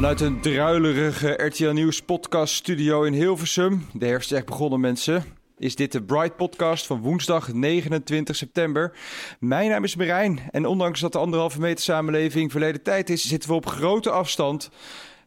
[0.00, 3.86] Vanuit een druilerige RTL Nieuws podcast studio in Hilversum.
[3.92, 5.24] De herfst is echt begonnen mensen.
[5.58, 8.92] Is dit de Bright podcast van woensdag 29 september.
[9.40, 13.28] Mijn naam is Marijn en ondanks dat de anderhalve meter samenleving verleden tijd is...
[13.28, 14.70] zitten we op grote afstand.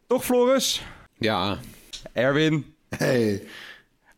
[0.06, 0.82] Toch Floris?
[1.18, 1.58] Ja.
[2.12, 2.74] Erwin?
[2.88, 3.42] Hey.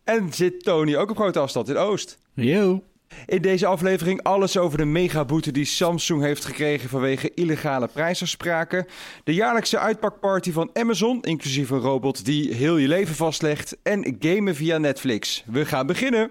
[0.05, 2.19] En zit Tony ook op grote afstand in Oost?
[2.35, 2.83] Yo.
[3.27, 8.87] In deze aflevering alles over de megaboete die Samsung heeft gekregen vanwege illegale prijsafspraken.
[9.25, 13.77] De jaarlijkse uitpakparty van Amazon, inclusief een robot die heel je leven vastlegt.
[13.83, 15.45] En gamen via Netflix.
[15.47, 16.31] We gaan beginnen.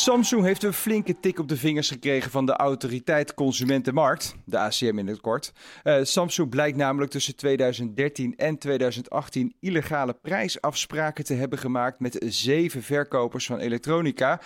[0.00, 4.98] Samsung heeft een flinke tik op de vingers gekregen van de autoriteit Consumentenmarkt, de ACM
[4.98, 5.52] in het kort.
[5.84, 12.82] Uh, Samsung blijkt namelijk tussen 2013 en 2018 illegale prijsafspraken te hebben gemaakt met zeven
[12.82, 14.40] verkopers van elektronica.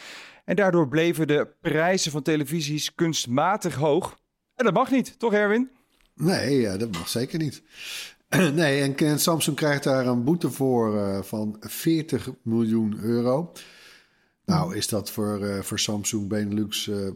[0.44, 4.19] En daardoor bleven de prijzen van televisies kunstmatig hoog.
[4.55, 5.70] En dat mag niet, toch Erwin?
[6.14, 7.62] Nee, ja, dat mag zeker niet.
[8.55, 13.53] nee, en Samsung krijgt daar een boete voor uh, van 40 miljoen euro.
[14.44, 17.09] Nou, is dat voor, uh, voor Samsung Benelux uh,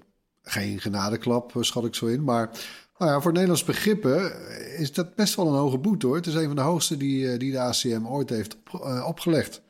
[0.43, 2.25] geen genadeklap, schat ik zo in.
[2.25, 2.51] Maar
[2.99, 4.33] nou ja, voor Nederlands begrippen
[4.79, 6.17] is dat best wel een hoge boete hoor.
[6.17, 9.63] Het is een van de hoogste die, die de ACM ooit heeft op, uh, opgelegd.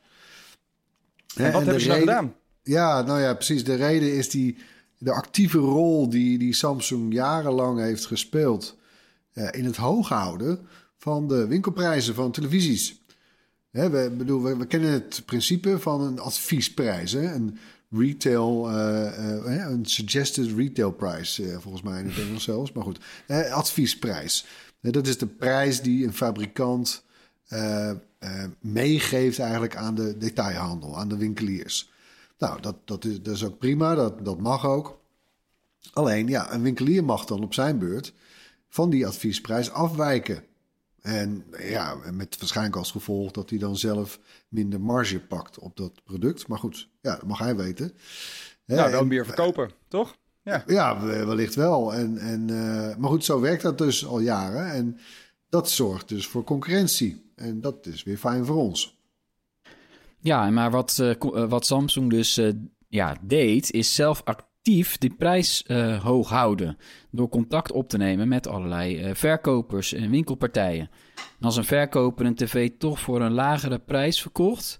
[1.35, 2.35] En wat en hebben ze nou gedaan?
[2.63, 3.63] Ja, nou ja, precies.
[3.63, 4.57] De reden is die,
[4.97, 8.77] de actieve rol die, die Samsung jarenlang heeft gespeeld
[9.51, 12.98] in het hoog houden van de winkelprijzen van televisies.
[13.71, 17.11] Hè, we, bedoel, we, kennen het principe van een adviesprijs.
[17.11, 17.33] Hè?
[17.33, 17.57] Een
[17.89, 18.75] retail, uh,
[19.45, 22.71] uh, een suggested retail price, uh, volgens mij in het Engels zelfs.
[22.71, 22.99] Maar goed,
[23.51, 24.45] adviesprijs.
[24.81, 27.03] dat is de prijs die een fabrikant
[28.59, 31.91] meegeeft eigenlijk aan de detailhandel, aan de winkeliers.
[32.37, 34.99] Nou, dat, dat, is, dat is ook prima, dat, dat mag ook.
[35.93, 38.13] Alleen, ja, een winkelier mag dan op zijn beurt
[38.69, 40.43] van die adviesprijs afwijken.
[41.01, 46.03] En ja, met waarschijnlijk als gevolg dat hij dan zelf minder marge pakt op dat
[46.03, 46.47] product.
[46.47, 47.93] Maar goed, ja, dat mag hij weten.
[48.65, 50.15] Nou, dan meer verkopen, toch?
[50.43, 51.93] Ja, ja wellicht wel.
[51.93, 54.71] En, en, uh, maar goed, zo werkt dat dus al jaren.
[54.71, 54.99] En
[55.49, 57.31] dat zorgt dus voor concurrentie.
[57.35, 58.97] En dat is weer fijn voor ons.
[60.19, 61.13] Ja, maar wat, uh,
[61.49, 62.53] wat Samsung dus uh,
[62.87, 64.23] ja, deed, is zelf
[64.69, 66.77] actief die prijs uh, hoog houden.
[67.11, 70.89] Door contact op te nemen met allerlei uh, verkopers en winkelpartijen.
[71.15, 74.79] En als een verkoper een tv toch voor een lagere prijs verkocht,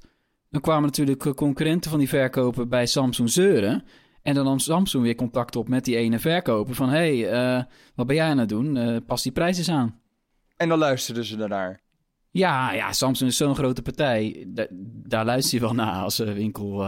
[0.50, 3.84] dan kwamen natuurlijk concurrenten van die verkoper bij Samsung zeuren.
[4.22, 6.90] En dan nam Samsung weer contact op met die ene verkoper van...
[6.90, 7.64] hé, hey, uh,
[7.96, 9.04] wat ben jij aan het doen?
[9.06, 10.00] pas die prijs eens aan.
[10.58, 11.82] En dan luisterden ze daarnaar?
[12.32, 14.46] Ja, ja Samsung is zo'n grote partij.
[14.48, 14.68] Da
[15.08, 16.86] daar luister je wel naar als winkel...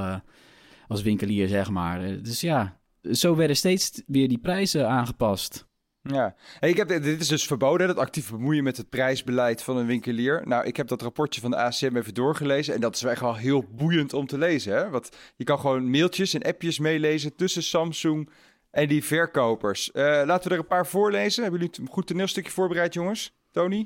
[0.87, 2.21] als winkelier, zeg maar.
[2.21, 2.80] Dus ja,
[3.11, 5.69] zo werden steeds weer die prijzen aangepast.
[6.03, 9.77] Ja, hey, ik heb, dit is dus verboden, dat actief bemoeien met het prijsbeleid van
[9.77, 10.41] een winkelier.
[10.45, 13.35] Nou, ik heb dat rapportje van de ACM even doorgelezen en dat is echt wel
[13.35, 14.75] heel boeiend om te lezen.
[14.75, 14.89] Hè?
[14.89, 18.29] Want je kan gewoon mailtjes en appjes meelezen tussen Samsung
[18.71, 19.89] en die verkopers.
[19.93, 21.43] Uh, laten we er een paar voorlezen.
[21.43, 23.33] Hebben jullie een goed toneelstukje voorbereid, jongens?
[23.51, 23.85] Tony?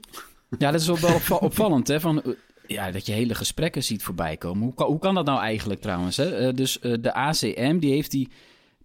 [0.57, 1.99] Ja, dat is wel, wel opvallend, hè?
[1.99, 2.35] Van,
[2.67, 4.63] ja, dat je hele gesprekken ziet voorbij komen.
[4.63, 6.17] Hoe kan, hoe kan dat nou eigenlijk trouwens?
[6.17, 6.47] Hè?
[6.47, 8.29] Uh, dus uh, de ACM, die heeft die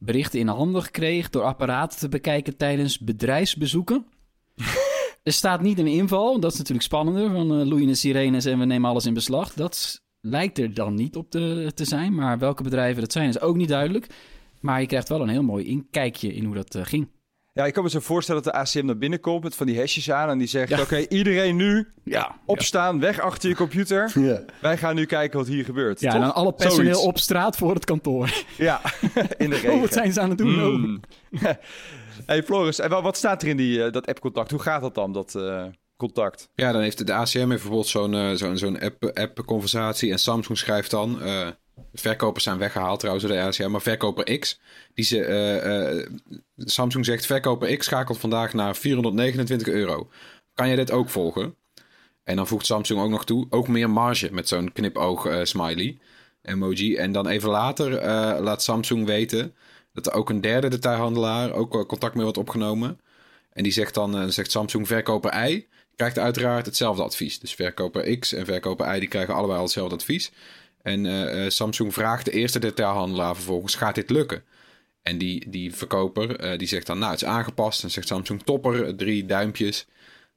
[0.00, 4.06] berichten in handen gekregen door apparaten te bekijken tijdens bedrijfsbezoeken.
[5.22, 8.64] er staat niet een inval, dat is natuurlijk spannender, van uh, loeiende sirenes en we
[8.64, 9.52] nemen alles in beslag.
[9.52, 13.40] Dat lijkt er dan niet op te, te zijn, maar welke bedrijven dat zijn is
[13.40, 14.06] ook niet duidelijk.
[14.60, 17.08] Maar je krijgt wel een heel mooi inkijkje in hoe dat uh, ging.
[17.52, 19.78] Ja, ik kan me zo voorstellen dat de ACM naar binnen komt met van die
[19.78, 22.36] hesjes aan en die zegt: Oké, iedereen nu ja.
[22.46, 24.12] opstaan, weg achter je computer.
[24.20, 24.42] Ja.
[24.60, 26.00] Wij gaan nu kijken wat hier gebeurt.
[26.00, 27.08] Ja, en dan alle personeel Zoiets.
[27.08, 28.32] op straat voor het kantoor.
[28.56, 28.80] Ja,
[29.36, 29.80] in de regen.
[29.80, 30.80] wat zijn ze aan het doen?
[30.80, 31.00] Mm.
[32.26, 34.50] Hey Floris, en wat staat er in die, uh, dat appcontact?
[34.50, 35.64] Hoe gaat dat dan, dat uh,
[35.96, 36.48] contact?
[36.54, 38.78] Ja, dan heeft de ACM bijvoorbeeld zo'n uh, zo'n zo'n
[39.14, 40.08] app-conversatie.
[40.08, 41.20] App en Samsung schrijft dan...
[41.92, 43.70] verkopers zijn weggehaald trouwens door de ACM.
[43.70, 44.60] Maar verkoper X,
[44.94, 46.08] die ze,
[46.56, 47.26] Samsung zegt...
[47.26, 50.10] Verkoper X schakelt vandaag naar 429 euro.
[50.54, 51.54] Kan je dit ook volgen?
[52.24, 53.46] En dan voegt Samsung ook nog toe...
[53.50, 55.98] Ook meer marge met zo'n knipoog-smiley
[56.42, 56.96] emoji.
[56.96, 57.90] En dan even later
[58.40, 59.54] laat Samsung weten
[59.92, 63.00] dat er ook een derde detailhandelaar ook contact mee wordt opgenomen.
[63.52, 65.66] En die zegt dan, zegt Samsung verkoper Y
[65.96, 67.38] krijgt uiteraard hetzelfde advies.
[67.38, 70.32] Dus verkoper X en verkoper Y die krijgen allebei al hetzelfde advies.
[70.82, 74.42] En uh, Samsung vraagt de eerste detailhandelaar vervolgens, gaat dit lukken?
[75.02, 77.82] En die, die verkoper uh, die zegt dan, nou het is aangepast.
[77.82, 79.86] En zegt Samsung topper, drie duimpjes.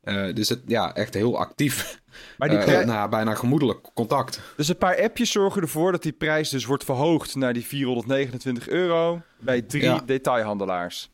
[0.03, 1.81] Uh, dus het, ja, echt heel actief.
[2.37, 4.39] Maar die uh, nou, bijna gemoedelijk contact.
[4.57, 8.69] Dus een paar appjes zorgen ervoor dat die prijs dus wordt verhoogd naar die 429
[8.69, 10.01] euro bij drie ja.
[10.05, 11.09] detailhandelaars.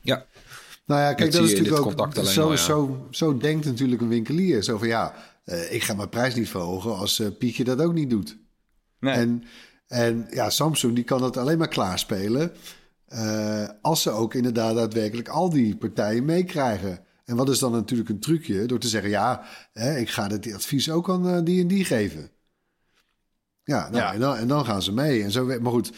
[0.00, 0.26] Ja.
[0.84, 2.56] Nou ja, kijk, dat, is natuurlijk ook zo, al, ja.
[2.56, 4.62] zo, zo denkt natuurlijk een winkelier.
[4.62, 5.14] Zo van ja,
[5.44, 8.38] uh, ik ga mijn prijs niet verhogen als uh, Pietje dat ook niet doet.
[9.00, 9.14] Nee.
[9.14, 9.44] En,
[9.86, 12.52] en ja, Samsung die kan dat alleen maar klaarspelen
[13.14, 17.04] uh, als ze ook inderdaad daadwerkelijk al die partijen meekrijgen.
[17.24, 18.66] En wat is dan natuurlijk een trucje?
[18.66, 21.84] Door te zeggen, ja, hè, ik ga dit advies ook aan uh, die en die
[21.84, 22.30] geven.
[23.64, 24.12] Ja, nou, ja.
[24.12, 25.22] En, dan, en, dan, gaan ze mee.
[25.22, 25.92] En zo, maar goed,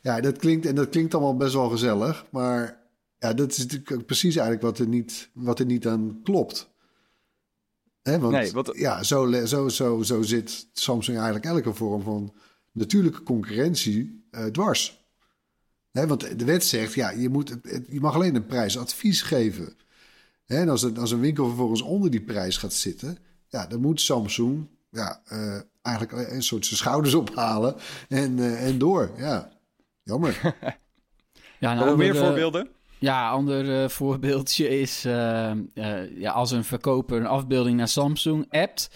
[0.00, 2.26] ja, dat klinkt, en dat klinkt allemaal best wel gezellig.
[2.30, 2.80] Maar
[3.18, 6.70] ja, dat is natuurlijk precies eigenlijk wat er niet, wat er niet aan klopt.
[8.02, 8.70] Hè, want nee, wat...
[8.76, 12.34] ja, zo, zo, zo, zo zit Samsung eigenlijk elke vorm van
[12.78, 15.06] natuurlijke concurrentie uh, dwars.
[15.90, 17.56] Hè, want de wet zegt, ja, je, moet,
[17.88, 19.76] je mag alleen een prijsadvies geven.
[20.46, 24.00] En als, het, als een winkel vervolgens onder die prijs gaat zitten, ja, dan moet
[24.00, 27.74] Samsung ja, uh, eigenlijk een soort zijn schouders ophalen
[28.08, 29.10] en, uh, en door.
[29.16, 29.50] Ja,
[30.02, 30.40] jammer.
[31.60, 32.68] ja, nou, meer voorbeelden?
[32.98, 38.90] Ja, ander uh, voorbeeldje is ja, als een verkoper een afbeelding naar Samsung appt.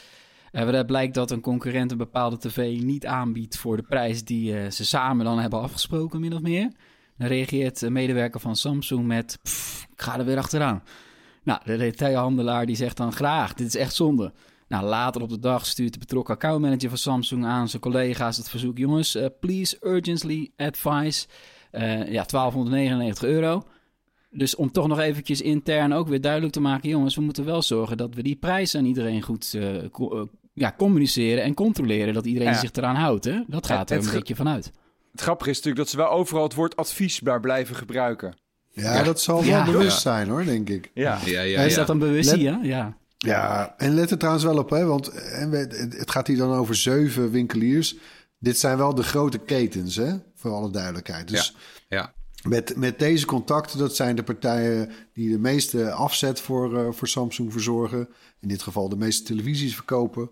[0.52, 4.84] Waaruit blijkt dat een concurrent een bepaalde tv niet aanbiedt voor de prijs die ze
[4.84, 6.72] samen dan hebben afgesproken, min of meer.
[7.16, 9.38] Dan reageert de medewerker van Samsung met:
[9.92, 10.82] Ik ga er weer achteraan.
[11.42, 14.32] Nou, de detailhandelaar die zegt dan graag, dit is echt zonde.
[14.72, 18.48] Nou, later op de dag stuurt de betrokken accountmanager van Samsung aan zijn collega's het
[18.48, 18.78] verzoek...
[18.78, 21.26] jongens, uh, please urgently advise.
[21.72, 21.82] Uh,
[22.12, 23.62] ja, 1299 euro.
[24.30, 26.88] Dus om toch nog eventjes intern ook weer duidelijk te maken...
[26.88, 29.82] jongens, we moeten wel zorgen dat we die prijs aan iedereen goed uh,
[30.52, 31.42] ja, communiceren...
[31.42, 32.58] en controleren dat iedereen ja.
[32.58, 33.24] zich eraan houdt.
[33.24, 33.42] Hè?
[33.46, 34.72] Dat gaat er een beetje vanuit.
[35.12, 38.36] Het grappige is natuurlijk dat ze wel overal het woord advies daar blijven gebruiken.
[38.70, 39.64] Ja, ja, dat zal wel ja.
[39.64, 40.90] bewust zijn hoor, denk ik.
[40.94, 42.58] Ja, ja, ja, Is dat een bewust ja?
[42.62, 42.96] ja?
[43.18, 45.12] Ja, en let er trouwens wel op, hè, want
[45.96, 47.96] het gaat hier dan over zeven winkeliers.
[48.38, 51.28] Dit zijn wel de grote ketens, hè, voor alle duidelijkheid.
[51.28, 51.56] Dus
[51.88, 52.12] ja.
[52.48, 57.08] Met, met deze contacten, dat zijn de partijen die de meeste afzet voor, uh, voor
[57.08, 58.08] Samsung verzorgen.
[58.40, 60.30] In dit geval de meeste televisies verkopen.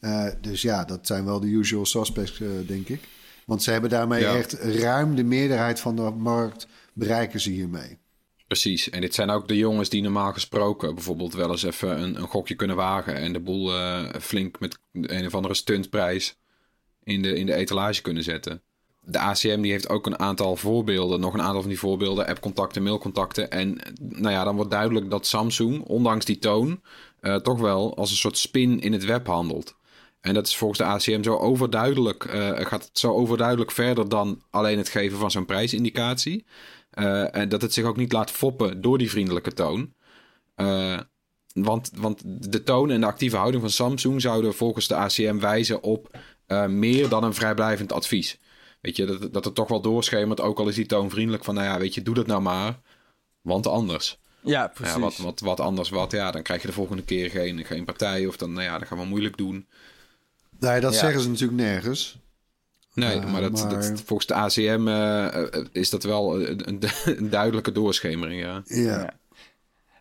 [0.00, 3.00] Uh, dus ja, dat zijn wel de usual suspects, uh, denk ik.
[3.46, 7.98] Want ze hebben daarmee echt ruim de meerderheid van de markt bereiken ze hiermee.
[8.46, 12.16] Precies, en dit zijn ook de jongens die normaal gesproken bijvoorbeeld wel eens even een,
[12.16, 13.72] een gokje kunnen wagen en de boel
[14.20, 16.36] flink met een of andere stuntprijs
[17.02, 18.62] in de, in de etalage kunnen zetten.
[19.06, 22.82] De ACM die heeft ook een aantal voorbeelden, nog een aantal van die voorbeelden, appcontacten,
[22.82, 23.50] mailcontacten.
[23.50, 26.80] En nou ja, dan wordt duidelijk dat Samsung, ondanks die toon,
[27.20, 29.76] uh, toch wel als een soort spin in het web handelt.
[30.20, 34.42] En dat is volgens de ACM zo overduidelijk, uh, gaat het zo overduidelijk verder dan
[34.50, 36.44] alleen het geven van zo'n prijsindicatie.
[36.98, 39.92] Uh, en dat het zich ook niet laat foppen door die vriendelijke toon.
[41.52, 45.82] Want, want de toon en de actieve houding van Samsung zouden volgens de ACM wijzen
[45.82, 46.16] op
[46.68, 48.38] meer dan een vrijblijvend advies.
[48.84, 51.54] Weet je, dat, dat het toch wel doorschemert, ook al is die toon vriendelijk van,
[51.54, 52.80] nou ja, weet je, doe dat nou maar,
[53.40, 54.18] want anders.
[54.40, 54.94] Ja, precies.
[54.94, 57.84] Ja, wat, wat, wat anders wat, ja, dan krijg je de volgende keer geen, geen
[57.84, 59.66] partij of dan, nou ja, dan gaan we moeilijk doen.
[60.58, 60.98] Nee, dat ja.
[60.98, 62.18] zeggen ze natuurlijk nergens.
[62.94, 63.68] Nee, uh, maar, dat, maar...
[63.68, 66.64] Dat, volgens de ACM uh, is dat wel een,
[67.04, 68.62] een, duidelijke doorschemering, ja.
[68.64, 68.82] Ja.
[68.82, 69.18] ja.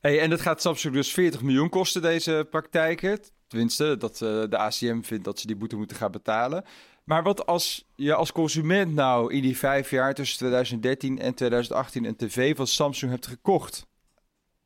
[0.02, 3.20] Hey, en dat gaat Samsung dus 40 miljoen kosten, deze praktijken.
[3.48, 6.64] Tenminste, dat uh, de ACM vindt dat ze die boete moeten gaan betalen.
[7.04, 12.06] Maar wat als je als consument nou in die vijf jaar tussen 2013 en 2018
[12.06, 13.86] een tv van Samsung hebt gekocht...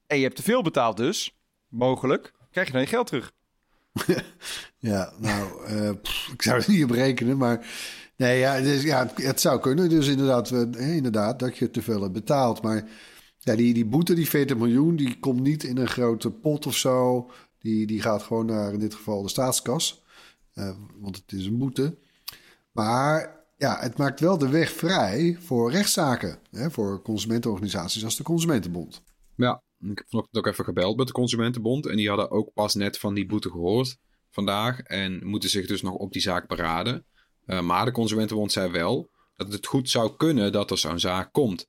[0.07, 3.31] en je hebt te veel betaald dus, mogelijk, krijg je dan je geld terug?
[4.77, 7.65] ja, nou, pff, ik zou het niet op rekenen, maar
[8.17, 9.89] Nee, ja, dus, ja, het zou kunnen.
[9.89, 12.61] Dus inderdaad, inderdaad dat je te veel hebt betaald.
[12.61, 12.89] Maar
[13.37, 16.75] ja, die, die boete, die 40 miljoen, die komt niet in een grote pot of
[16.75, 17.29] zo.
[17.59, 20.03] Die, die gaat gewoon naar, in dit geval, de staatskas.
[20.53, 21.97] Uh, want het is een boete.
[22.77, 26.39] Maar ja, het maakt wel de weg vrij voor rechtszaken.
[26.51, 29.03] Hè, voor consumentenorganisaties als de Consumentenbond.
[29.35, 31.85] Ja, ik heb vanochtend ook even gebeld met de Consumentenbond.
[31.85, 33.97] En die hadden ook pas net van die boete gehoord
[34.31, 34.79] vandaag.
[34.79, 37.05] En moeten zich dus nog op die zaak beraden.
[37.45, 41.33] Uh, maar de Consumentenbond zei wel dat het goed zou kunnen dat er zo'n zaak
[41.33, 41.67] komt.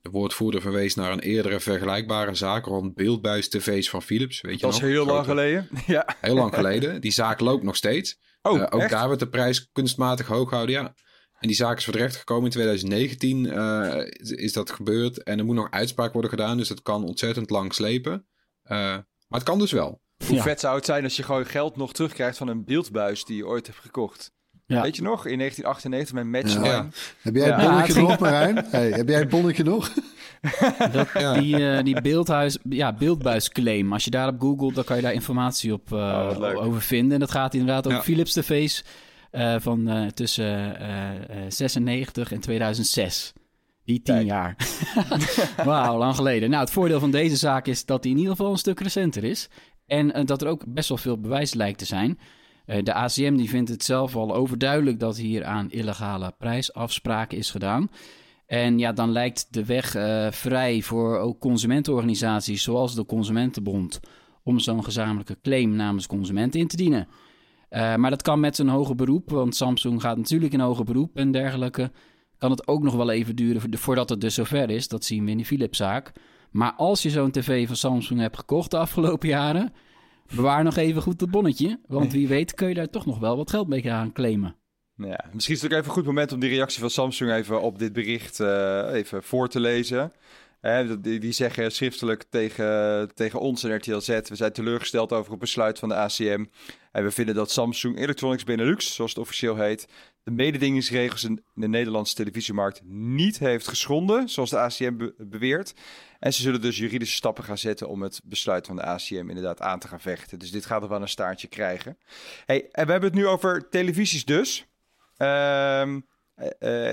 [0.00, 4.40] De woordvoerder verwees naar een eerdere vergelijkbare zaak rond beeldbuis-tv's van Philips.
[4.40, 5.68] Weet je dat is heel lang geleden.
[5.86, 6.16] Ja.
[6.20, 7.00] Heel lang geleden.
[7.00, 8.18] Die zaak loopt nog steeds.
[8.50, 8.90] Oh, uh, ook echt?
[8.90, 10.94] daar werd de prijs kunstmatig hoog gehouden, ja.
[11.38, 15.22] En die zaak is voor de rechter gekomen in 2019 uh, is dat gebeurd.
[15.22, 18.12] En er moet nog uitspraak worden gedaan, dus dat kan ontzettend lang slepen.
[18.64, 20.00] Uh, maar het kan dus wel.
[20.26, 20.42] Hoe ja.
[20.42, 23.46] vet zou het zijn als je gewoon geld nog terugkrijgt van een beeldbuis die je
[23.46, 24.32] ooit hebt gekocht?
[24.66, 24.82] Ja.
[24.82, 26.68] Weet je nog, in 1998 met Matchline.
[26.68, 26.88] Ja.
[27.20, 28.64] Heb jij het bonnetje nog, Marijn?
[28.68, 29.92] Hey, heb jij het bonnetje nog?
[30.92, 33.92] Dat, die, uh, die beeldhuis, ja, beeldbuisclaim.
[33.92, 35.98] Als je daarop googelt, dan kan je daar informatie op uh,
[36.38, 37.12] oh, over vinden.
[37.12, 38.84] En dat gaat inderdaad over Philips TV's
[39.32, 43.32] uh, van uh, tussen uh, 96 en 2006.
[43.84, 44.26] Die tien Kijk.
[44.26, 44.56] jaar.
[45.64, 46.50] Wauw, lang geleden.
[46.50, 49.24] Nou, het voordeel van deze zaak is dat die in ieder geval een stuk recenter
[49.24, 49.48] is.
[49.86, 52.18] En dat er ook best wel veel bewijs lijkt te zijn.
[52.64, 57.88] de ACM die vindt het zelf al overduidelijk dat hier aan illegale prijsafspraken is gedaan.
[58.46, 59.90] En ja, dan lijkt de weg
[60.34, 64.00] vrij voor ook consumentenorganisaties zoals de Consumentenbond...
[64.42, 67.08] om zo'n gezamenlijke claim namens consumenten in te dienen.
[67.70, 71.16] Uh, maar dat kan met een hoger beroep, want Samsung gaat natuurlijk in hoger beroep
[71.16, 71.90] en dergelijke.
[72.38, 74.88] Kan het ook nog wel even duren voordat het dus zover is.
[74.88, 76.12] Dat zien we in die Philips-zaak.
[76.50, 79.72] Maar als je zo'n tv van Samsung hebt gekocht de afgelopen jaren,
[80.34, 81.80] bewaar nog even goed het bonnetje.
[81.86, 84.56] Want wie weet kun je daar toch nog wel wat geld mee gaan claimen.
[84.96, 87.60] Ja, misschien is het ook even een goed moment om die reactie van Samsung even
[87.60, 90.12] op dit bericht uh, even voor te lezen.
[90.98, 94.08] Die, die, zeggen schriftelijk tegen, tegen ons en RTL Z...
[94.08, 96.44] we zijn teleurgesteld over het besluit van de ACM...
[96.92, 99.88] en we vinden dat Samsung Electronics Benelux, zoals het officieel heet...
[100.22, 104.28] de mededingingsregels in de Nederlandse televisiemarkt niet heeft geschonden...
[104.28, 105.74] zoals de ACM be beweert.
[106.18, 107.88] En ze zullen dus juridische stappen gaan zetten...
[107.88, 110.38] om het besluit van de ACM inderdaad aan te gaan vechten.
[110.38, 111.98] Dus dit gaat er wel een staartje krijgen.
[112.46, 114.66] Hey, en we hebben het nu over televisies dus...
[115.18, 116.06] Um,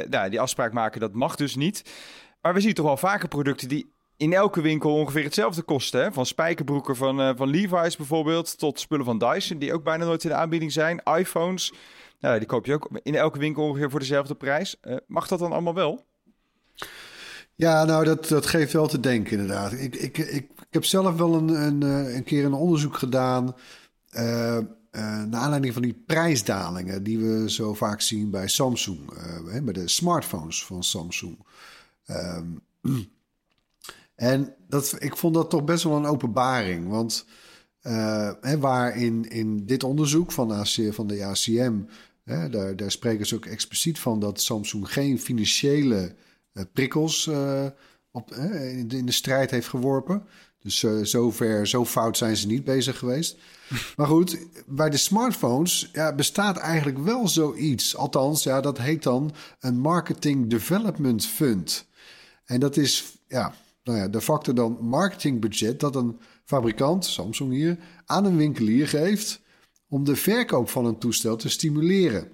[0.10, 1.84] nou, die afspraak maken, dat mag dus niet...
[2.44, 6.01] Maar we zien toch wel vaker producten die in elke winkel ongeveer hetzelfde kosten.
[6.01, 6.12] Hè?
[6.12, 9.58] Van spijkerbroeken van, uh, van Levi's bijvoorbeeld tot spullen van Dyson...
[9.58, 11.01] die ook bijna nooit in de aanbieding zijn.
[11.18, 11.74] iPhones,
[12.20, 14.80] nou, die koop je ook in elke winkel ongeveer voor dezelfde prijs.
[15.08, 16.06] Mag dat dan allemaal wel?
[17.56, 19.74] Ja, nou, dat, dat geeft wel te denken inderdaad.
[19.74, 21.82] Ik, ik, ik, heb zelf wel een, een,
[22.15, 23.56] een keer een onderzoek gedaan...
[24.96, 29.74] uh, naar aanleiding van die prijsdalingen die we zo vaak zien bij Samsung, uh, bij
[29.74, 31.38] de smartphones van Samsung.
[32.08, 32.62] Um,
[34.16, 36.88] en dat, ik vond dat toch best wel een openbaring.
[36.88, 37.26] Want
[37.82, 41.82] uh, hè, waar in, in dit onderzoek van, AC, van de ACM,
[42.24, 46.16] daar, daar spreken ze ook expliciet van dat Samsung geen financiële
[46.74, 47.30] prikkels
[48.12, 48.36] op,
[48.88, 50.26] in de strijd heeft geworpen.
[50.63, 53.38] Dus uh, zover, zo fout zijn ze niet bezig geweest.
[53.98, 57.96] Maar goed, bij de smartphones ja, bestaat eigenlijk wel zoiets.
[57.96, 61.86] Althans, ja, dat heet dan een Marketing Development Fund.
[62.46, 63.53] En dat is ja,
[63.84, 69.41] nou ja, de factor dan marketingbudget dat een fabrikant, Samsung hier, aan een winkelier geeft
[69.88, 72.27] om de verkoop van een toestel te stimuleren.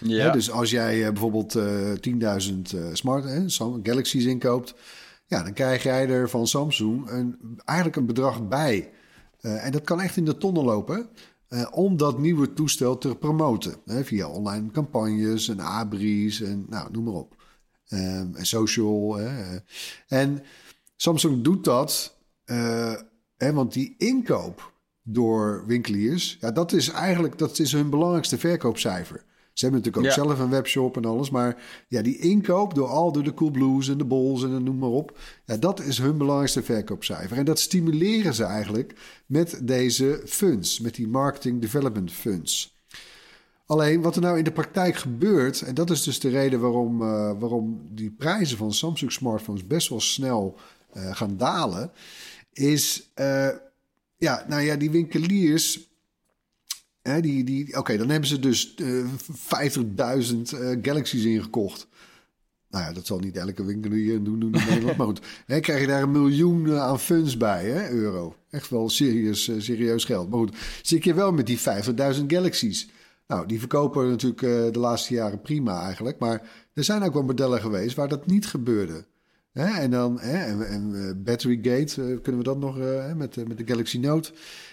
[0.00, 0.30] Ja.
[0.30, 4.74] Dus als jij uh, bijvoorbeeld uh, 10.000 uh, smart uh, Galaxies inkoopt,
[5.32, 8.90] ja, dan krijg jij er van Samsung een, eigenlijk een bedrag bij.
[9.40, 11.08] Uh, en dat kan echt in de tonnen lopen.
[11.48, 13.74] Uh, om dat nieuwe toestel te promoten.
[13.84, 17.36] Hè, via online campagnes en abris en nou, noem maar op.
[17.88, 19.16] Um, en social.
[19.16, 19.58] Hè.
[20.08, 20.42] En
[20.96, 22.16] Samsung doet dat,
[23.36, 24.72] hè, want die inkoop
[25.02, 29.24] door winkeliers, ja, dat is eigenlijk dat is hun belangrijkste verkoopcijfer.
[29.52, 30.28] Ze hebben natuurlijk ook ja.
[30.28, 33.98] zelf een webshop en alles, maar ja, die inkoop door al door de Coolblues en
[33.98, 37.36] de Bols en noem maar op, ja, dat is hun belangrijkste verkoopcijfer.
[37.36, 38.94] En dat stimuleren ze eigenlijk
[39.26, 42.80] met deze funds, met die marketing development funds.
[43.66, 47.02] Alleen wat er nou in de praktijk gebeurt, en dat is dus de reden waarom,
[47.02, 50.58] uh, waarom die prijzen van Samsung smartphones best wel snel
[50.94, 51.90] uh, gaan dalen,
[52.52, 53.48] is uh,
[54.16, 55.90] ja, nou ja, die winkeliers.
[57.02, 58.82] Hè, die, die, Oké, okay, dan hebben ze dus 50.000
[60.82, 61.88] Galaxies ingekocht.
[62.72, 64.96] Nou ja, dat zal niet elke winkelier doen, doen in Nederland.
[64.96, 68.36] Maar goed, hè, krijg je daar een miljoen aan funds bij, hè, euro.
[68.50, 70.30] Echt wel serieus, serieus geld.
[70.30, 71.64] Maar goed, zit je wel met die 50.000
[72.26, 72.88] Galaxies.
[73.26, 76.18] Nou, die verkopen natuurlijk uh, de laatste jaren prima eigenlijk.
[76.18, 76.42] Maar
[76.74, 79.04] er zijn ook wel modellen geweest waar dat niet gebeurde.
[79.52, 79.80] Hè?
[79.80, 80.36] En dan, hè?
[80.36, 82.76] en, en uh, Batterygate, uh, kunnen we dat nog
[83.16, 84.32] met, met de Galaxy Note.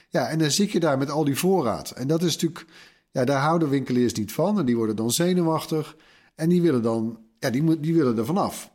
[0.10, 1.92] Ja, en dan zit je daar met al die voorraad.
[1.92, 2.66] En dat is natuurlijk,
[3.12, 4.60] ja, daar houden winkeliers niet van.
[4.60, 5.96] En die worden dan zenuwachtig.
[6.36, 8.72] En die willen dan, ja, die, die willen er vanaf.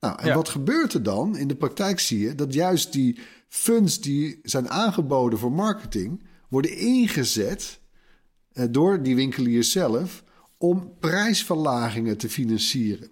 [0.00, 0.34] Nou, en Ja.
[0.34, 1.36] wat gebeurt er dan?
[1.36, 6.76] In de praktijk zie je dat juist die funds die zijn aangeboden voor marketing worden
[6.76, 7.80] ingezet
[8.52, 10.24] eh, door die winkeliers zelf
[10.58, 13.10] om prijsverlagingen te financieren.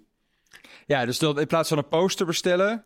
[0.85, 2.85] Ja, dus in plaats van een poster bestellen,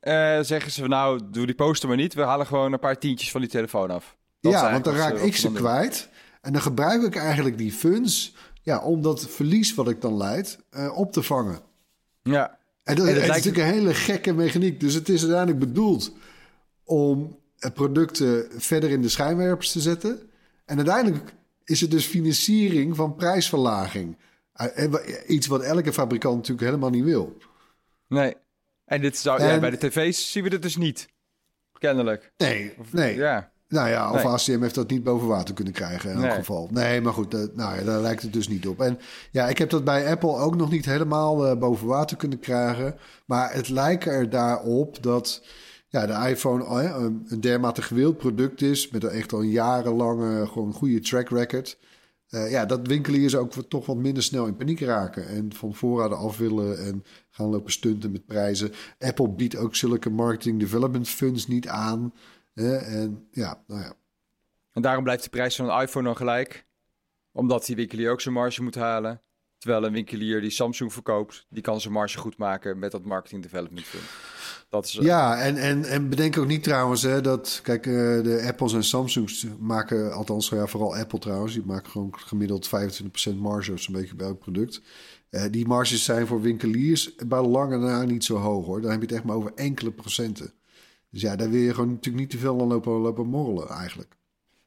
[0.00, 2.14] eh, zeggen ze van nou, doe die poster maar niet.
[2.14, 4.16] We halen gewoon een paar tientjes van die telefoon af.
[4.40, 6.08] Dat ja, want dan raak ik ze kwijt.
[6.40, 10.58] En dan gebruik ik eigenlijk die funds ja, om dat verlies wat ik dan leid
[10.70, 11.60] eh, op te vangen.
[12.22, 14.80] Ja, En dat, En het is natuurlijk een hele gekke mechaniek.
[14.80, 16.12] Dus het is uiteindelijk bedoeld
[16.84, 20.30] om eh, producten verder in de schijnwerpers te zetten.
[20.64, 21.32] En uiteindelijk
[21.64, 24.16] is het dus financiering van prijsverlaging.
[24.52, 24.92] Eh,
[25.26, 27.36] Iets wat elke fabrikant natuurlijk helemaal niet wil.
[28.08, 28.34] nee.
[28.84, 31.08] En dit zou, ja, bij de tv's zien we dit dus niet.
[31.78, 32.32] Kennelijk.
[32.36, 33.16] Nee, nee.
[33.16, 33.50] Ja.
[33.70, 34.32] Nou ja, of Nee.
[34.56, 36.34] ACM heeft dat niet boven water kunnen krijgen in elk Nee.
[36.34, 36.68] geval.
[36.72, 38.80] Nee, maar goed, dat- nou ja, daar lijkt het dus niet op.
[38.80, 38.98] En
[39.30, 42.96] ja, ik heb dat bij Apple ook nog niet helemaal eh, boven water kunnen krijgen.
[43.26, 45.42] Maar het lijkt er daarop dat
[45.88, 48.90] ja, de iPhone eh, een, dermate gewild product is...
[48.90, 51.78] met een echt al een jarenlange gewoon goede track record...
[52.28, 55.28] Eh, ja, dat winkeliers ook toch wat minder snel in paniek raken.
[55.28, 58.72] En van voorraden af willen en gaan lopen stunten met prijzen.
[58.98, 62.12] Apple biedt ook zulke marketing development funds niet aan.
[62.68, 63.92] En ja, nou ja.
[64.72, 66.66] En daarom blijft de prijs van een iPhone dan gelijk.
[67.32, 69.22] Omdat die winkelier ook zijn marge moet halen.
[69.58, 73.42] Terwijl een winkelier die Samsung verkoopt, die kan zijn marge goed maken met dat marketing
[73.42, 74.02] development fund.
[74.68, 77.60] Dat is, eh, Ja, en, en, en bedenk ook niet trouwens hè, dat...
[77.62, 80.12] Kijk, eh, de Apples en Samsungs maken...
[80.12, 81.52] Althans, ja, vooral Apple trouwens.
[81.52, 83.76] Die maken gewoon gemiddeld 25% marge...
[83.76, 84.82] zo'n beetje bij elk product.
[85.30, 88.80] Eh, die marges zijn voor winkeliers bij lange na niet zo hoog hoor.
[88.80, 90.52] Dan heb je het echt maar over enkele procenten.
[91.10, 94.18] Dus ja, daar wil je gewoon natuurlijk niet te veel aan lopen, lopen morrelen eigenlijk.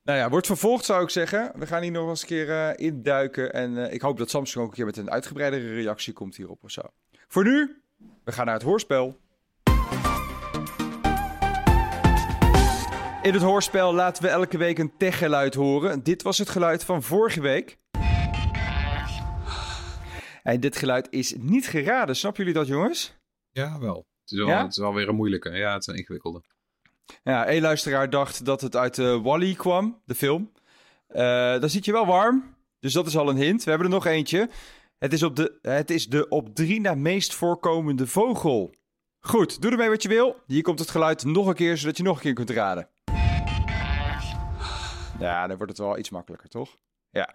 [0.04, 1.52] Nou ja, wordt vervolgd zou ik zeggen.
[1.56, 3.54] We gaan hier nog eens een keer eh, induiken.
[3.54, 6.64] En eh, ik hoop dat Samsung ook een keer met een uitgebreidere reactie komt hierop
[6.64, 6.82] of zo.
[7.28, 7.82] Voor nu,
[8.24, 9.18] we gaan naar het hoorspel.
[13.22, 16.04] In het hoorspel laten we elke week een techgeluid horen.
[16.04, 17.78] Dit was het geluid van vorige week.
[20.44, 22.16] En dit geluid is niet geraden.
[22.16, 23.18] Snappen jullie dat, jongens?
[23.52, 24.06] Ja, wel.
[24.24, 24.62] Het is wel, Ja?
[24.62, 25.50] het is wel weer een moeilijke.
[25.50, 26.42] Ja, het is een ingewikkelde.
[27.24, 30.52] Ja, één luisteraar dacht dat het uit de Wally kwam, de film.
[31.08, 33.64] Eh dan zit je wel warm, dus dat is al een hint.
[33.64, 34.50] We hebben er nog eentje.
[34.98, 38.74] Het is, op de, het is de op drie na meest voorkomende vogel.
[39.20, 40.36] Goed, doe ermee wat je wil.
[40.48, 42.88] Hier komt het geluid nog een keer, zodat je nog een keer kunt raden.
[45.20, 46.78] Ja, dan wordt het wel iets makkelijker, toch?
[47.10, 47.34] Ja.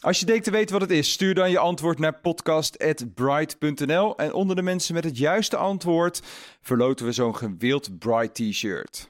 [0.00, 4.16] Als je denkt te weten wat het is, stuur dan je antwoord naar podcast.bright.nl.
[4.16, 6.22] En onder de mensen met het juiste antwoord
[6.60, 9.08] verloten we zo'n gewild Bright t-shirt.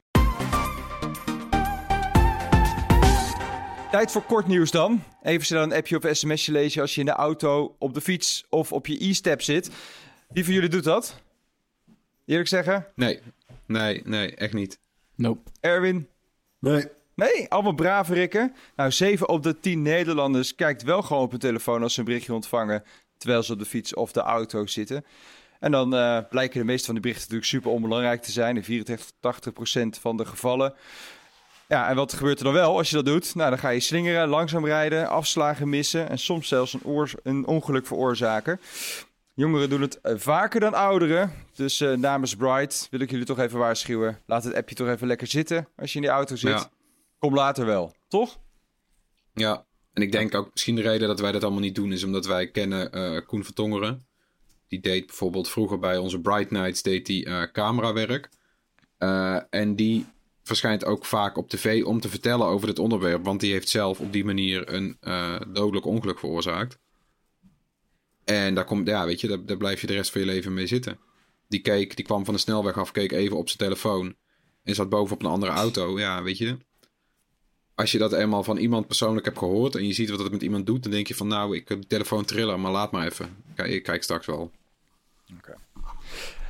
[3.91, 5.03] Tijd voor kort nieuws dan.
[5.23, 8.47] Even snel een appje of sms'je lezen als je in de auto, op de fiets
[8.49, 9.71] of op je e-step zit.
[10.29, 11.21] Wie van jullie doet dat?
[12.25, 12.87] Eerlijk zeggen?
[12.95, 13.21] Nee,
[13.67, 14.79] nee, nee, echt niet.
[15.15, 15.51] Nope.
[15.61, 16.09] Erwin?
[16.59, 16.85] Nee,
[17.17, 18.55] Nee, allemaal brave rikken.
[18.77, 22.05] Nou, 7 op de 10 Nederlanders kijkt wel gewoon op hun telefoon als ze een
[22.05, 22.83] berichtje ontvangen...
[23.19, 25.05] terwijl ze op de fiets of de auto zitten.
[25.61, 28.57] En dan eh, blijken de meeste van die berichten natuurlijk super onbelangrijk te zijn...
[28.57, 29.11] in 84,
[29.97, 30.75] 80% van de gevallen.
[31.69, 33.35] Ja, en wat gebeurt er dan wel als je dat doet?
[33.35, 36.09] Nou, dan ga je slingeren, langzaam rijden, afslagen missen...
[36.09, 38.61] en soms zelfs een, een ongeluk veroorzaken.
[39.35, 41.33] Jongeren doen het eh, vaker dan ouderen.
[41.55, 44.19] Dus eh, namens Bright wil ik jullie toch even waarschuwen.
[44.27, 46.51] Laat het appje toch even lekker zitten als je in die auto zit.
[46.51, 46.71] Ja.
[47.19, 48.39] Kom later wel, toch?
[49.35, 52.05] Ja, en ik denk ook misschien de reden dat wij dat allemaal niet doen is
[52.05, 54.07] omdat wij kennen eh, Koen van Tongeren.
[54.69, 58.29] Die deed bijvoorbeeld vroeger bij onze Bright Nights deed die, eh, camerawerk.
[58.99, 60.07] Eh, en die
[60.43, 63.25] verschijnt ook vaak op tv om te vertellen over dit onderwerp.
[63.25, 64.99] Want die heeft zelf op die manier een
[65.53, 66.79] dodelijk ongeluk veroorzaakt.
[68.25, 70.67] En daar, komt, ja, weet je, daar blijf je de rest van je leven mee
[70.67, 70.99] zitten.
[71.49, 74.15] Die keek, die kwam van de snelweg af, keek even op zijn telefoon.
[74.65, 75.99] En zat bovenop een andere auto.
[75.99, 76.57] Ja, weet je.
[77.77, 79.75] Als je dat eenmaal van iemand persoonlijk hebt gehoord.
[79.75, 80.83] en je ziet wat het met iemand doet.
[80.83, 83.37] dan denk je van, nou, ik heb de telefoon trillen, maar laat maar even.
[83.55, 84.51] Kijk, ik kijk straks wel.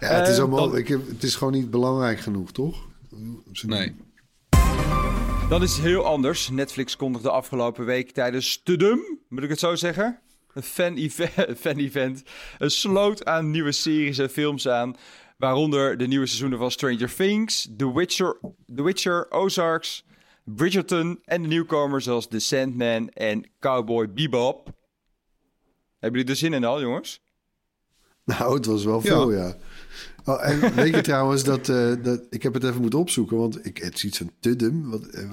[0.00, 2.86] ja, het, is Eh, allemaal, dan- ik heb, het is gewoon niet belangrijk genoeg, toch?
[3.62, 3.94] Nee.
[5.48, 6.48] Dan is het heel anders.
[6.48, 10.18] Netflix kondigde afgelopen week tijdens Tudum, moet ik het zo zeggen?
[10.52, 12.22] Een fan-event, fan-event.
[12.58, 14.96] Een sloot aan nieuwe series en films aan.
[15.36, 18.36] Waaronder de nieuwe seizoenen van Stranger Things, The Witcher,
[18.74, 20.04] The Witcher Ozarks,
[20.54, 24.70] Bridgerton en de nieuwkomers zoals The Sandman en Cowboy Bebop.
[25.98, 27.24] Hebben jullie er zin in al, jongens?
[28.24, 29.56] Nou, het was wel veel, ja.
[30.24, 32.20] Oh, en weet je trouwens dat, eh, dat...
[32.30, 34.90] Ik heb het even moeten opzoeken, want ik, het is iets van Tudum.
[34.90, 35.30] Wat, eh,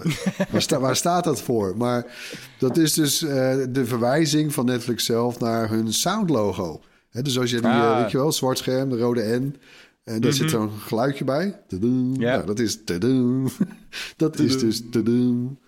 [0.51, 1.77] waar, sta- waar staat dat voor?
[1.77, 2.17] Maar
[2.59, 6.81] dat is dus eh, de verwijzing van Netflix zelf naar hun soundlogo.
[7.09, 8.01] Hè, dus als je die, Ah.
[8.01, 9.55] weet je wel, zwart scherm, de rode N.
[10.03, 11.61] En daar zit zo'n geluidje bij.
[11.67, 12.21] Tadoem.
[12.21, 12.33] Ja.
[12.35, 13.49] Nou, dat is tadoem.
[14.17, 15.59] Dat is dus tadoem.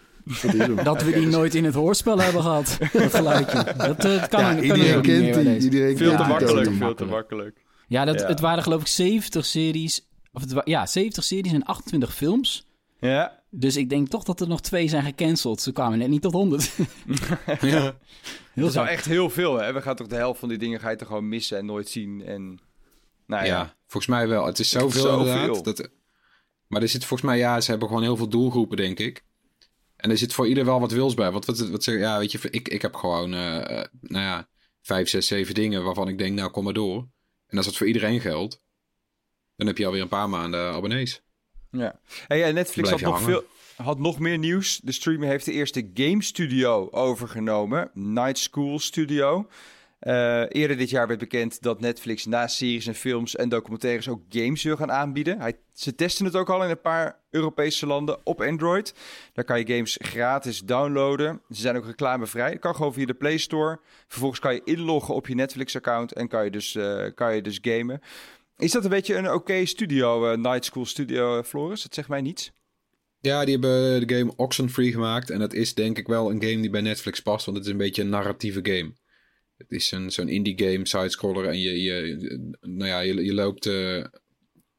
[0.42, 0.84] Dat.
[0.86, 2.78] Dat we die nooit in het hoorspel hebben gehad.
[2.94, 3.74] Dat geluidje.
[3.78, 5.60] Dat eh, kan, ja, kan iedereen ook niet meer kent die.
[5.60, 7.64] Iedereen Veel kent te makkelijk, veel te makkelijk.
[7.88, 8.28] Ja, dat, Ja.
[8.28, 10.08] het waren geloof ik 70 series.
[10.34, 12.68] Of het ja, 70 series en 28 films.
[13.00, 15.62] Ja, Dus ik denk toch dat er nog twee zijn gecanceld.
[15.62, 16.72] Ze kwamen net niet tot 100.
[17.62, 17.94] Ja.
[18.54, 19.74] Heel dat is nou echt heel veel, hè?
[19.74, 21.90] We gaan toch de helft van die dingen ga je toch gewoon missen en nooit
[21.90, 22.24] zien.
[22.26, 22.60] En,
[23.28, 23.58] nou ja.
[23.58, 24.46] Ja, volgens mij wel.
[24.46, 25.36] Het is zoveel, Zoveel.
[25.36, 25.66] inderdaad.
[25.66, 25.90] Dat,
[26.68, 29.24] maar er zit volgens mij, ja, ze hebben gewoon heel veel doelgroepen, denk ik.
[29.96, 31.32] En er zit voor ieder wel wat wils bij.
[31.32, 34.48] Wat, wat, wat zeg, ja, weet je, ik, ik heb gewoon, eh, nou ja,
[34.82, 37.08] vijf, zes, zeven dingen waarvan ik denk, nou, kom maar door.
[37.48, 38.62] En als dat voor iedereen geldt,
[39.56, 41.22] dan heb je alweer een paar maanden abonnees.
[41.72, 42.00] Ja.
[42.28, 43.30] Hey, en Netflix had nog, hangen.
[43.30, 43.44] veel,
[43.76, 44.80] had nog meer nieuws.
[44.84, 47.92] De streamer heeft de eerste game studio overgenomen.
[47.94, 49.48] Night School Studio.
[50.06, 54.22] Eh, eerder dit jaar werd bekend dat Netflix naast series en films en documentaires ook
[54.30, 55.40] games wil gaan aanbieden.
[55.40, 58.94] Hij, ze testen het ook al in een paar Europese landen op Android.
[59.34, 61.42] Daar kan je games gratis downloaden.
[61.50, 62.52] Ze zijn ook reclamevrij.
[62.52, 63.80] Dat kan gewoon via de Play Store.
[64.08, 67.60] Vervolgens kan je inloggen op je Netflix-account en kan je, dus, eh, kan je dus
[67.62, 68.02] gamen.
[68.58, 71.84] Is dat een beetje een oké studio, eh, Night School Studio, Floris?
[71.84, 72.52] Dat zegt mij niets.
[73.20, 75.30] Ja, die hebben de game Oxenfree gemaakt.
[75.30, 77.72] En dat is denk ik wel een game die bij Netflix past, want het is
[77.72, 78.94] een beetje een narratieve game.
[79.58, 81.46] Het is een, zo'n indie game, sidescroller.
[81.46, 84.06] En je, je, nou ja, je, je loopt, eh,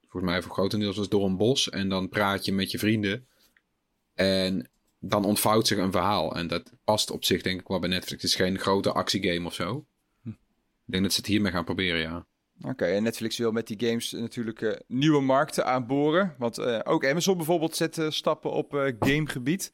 [0.01, 1.71] volgens mij voor grotendeels was door een bos.
[1.71, 3.27] En dan praat je met je vrienden.
[4.15, 6.37] En dan ontvouwt zich een verhaal.
[6.37, 8.23] En dat past op zich denk ik wel bij Netflix.
[8.23, 9.87] Het is geen grote actiegame of zo.
[10.25, 12.27] Ik denk dat ze het hiermee gaan proberen, ja.
[12.61, 16.35] Oké, en Netflix wil met die games natuurlijk eh, nieuwe markten aanboren.
[16.39, 19.73] Want eh, ook Amazon bijvoorbeeld zet eh, stappen op eh, gamegebied.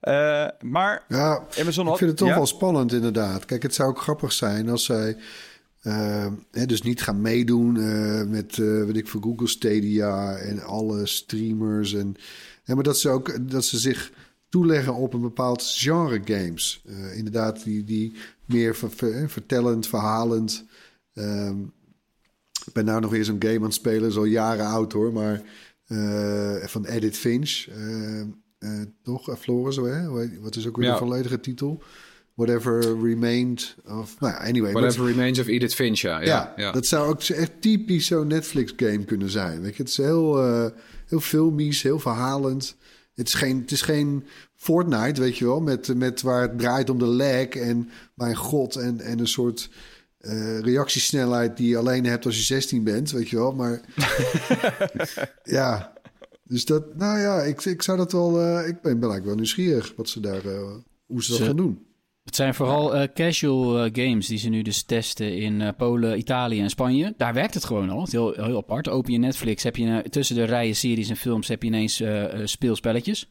[0.00, 1.92] Eh, maar Ja, Amazon had...
[1.92, 2.34] ik vind het toch ja?
[2.34, 3.44] wel spannend inderdaad.
[3.44, 5.16] Kijk, het zou ook grappig zijn als zij
[5.80, 10.62] eh, hè, dus niet gaan meedoen eh, met, eh weet ik voor Google Stadia en
[10.62, 11.94] alle streamers.
[11.94, 12.14] En,
[12.64, 14.12] hè, maar dat ze ook dat ze zich
[14.48, 16.82] toeleggen op een bepaald genre games.
[16.86, 20.64] Eh, inderdaad, die, die meer ver- ver- vertellend, verhalend.
[21.14, 21.56] Ehm,
[22.70, 25.42] ik ben nou nog weer zo'n game aan het spelen, al jaren oud hoor, maar
[25.86, 27.66] eh, van Edith Finch.
[28.58, 28.70] eh,
[29.02, 30.08] toch, uh, Floris, hè?
[30.40, 30.92] Wat is ook weer Ja.
[30.92, 31.82] de volledige titel?
[32.34, 34.20] Whatever Remained of...
[34.20, 34.72] Nou ja, anyway.
[34.72, 36.20] Whatever Remains of Edith Finch, ja.
[36.56, 39.60] ja, dat zou ook echt typisch zo'n Netflix-game kunnen zijn.
[39.60, 40.36] Weet je, het is heel,
[41.06, 42.76] heel filmisch, heel verhalend.
[43.14, 46.90] Het is geen, het is geen Fortnite, weet je wel, met, met waar het draait
[46.90, 49.70] om de lag en mijn god en, en een soort
[50.20, 53.52] eh, reactiesnelheid die je alleen hebt als je 16 bent, weet je wel.
[53.52, 53.80] Maar
[55.42, 55.92] ja,
[56.44, 59.34] dus dat, nou ja, ik, ik zou dat wel, eh, ik ben, ben eigenlijk wel
[59.34, 60.74] nieuwsgierig wat ze daar, eh,
[61.06, 61.88] hoe ze dat Ze- gaan doen.
[62.24, 66.60] Het zijn vooral eh, casual games die ze nu dus testen in eh, Polen, Italië
[66.60, 67.14] en Spanje.
[67.16, 68.00] Daar werkt het gewoon al.
[68.00, 68.88] Het heel, heel apart.
[68.88, 72.02] Open je Netflix, heb je tussen de rijen series en films heb je ineens
[72.44, 73.30] speelspelletjes.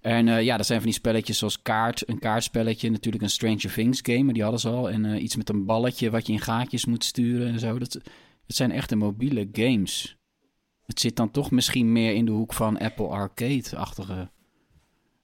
[0.00, 2.90] En eh, ja, dat zijn van die spelletjes zoals kaart, een kaartspelletje.
[2.90, 4.90] Natuurlijk een Stranger Things game, maar die hadden ze al.
[4.90, 7.78] En eh, iets met een balletje wat je in gaatjes moet sturen en zo.
[7.78, 10.16] Dat, het zijn echte mobiele games.
[10.86, 14.30] Het zit dan toch misschien meer in de hoek van Apple Arcade-achtige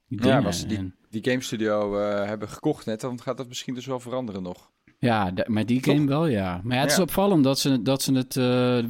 [0.09, 0.43] dingen.
[0.43, 3.87] maar ze die, die game studio eh, hebben gekocht net, dan gaat dat misschien dus
[3.87, 4.73] wel veranderen nog.
[4.99, 5.95] Ja, maar die Toch?
[5.95, 6.61] game wel, ja.
[6.65, 7.03] Maar ja, het is Ja.
[7.03, 8.35] opvallend dat ze, dat ze het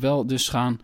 [0.01, 0.79] wel dus gaan,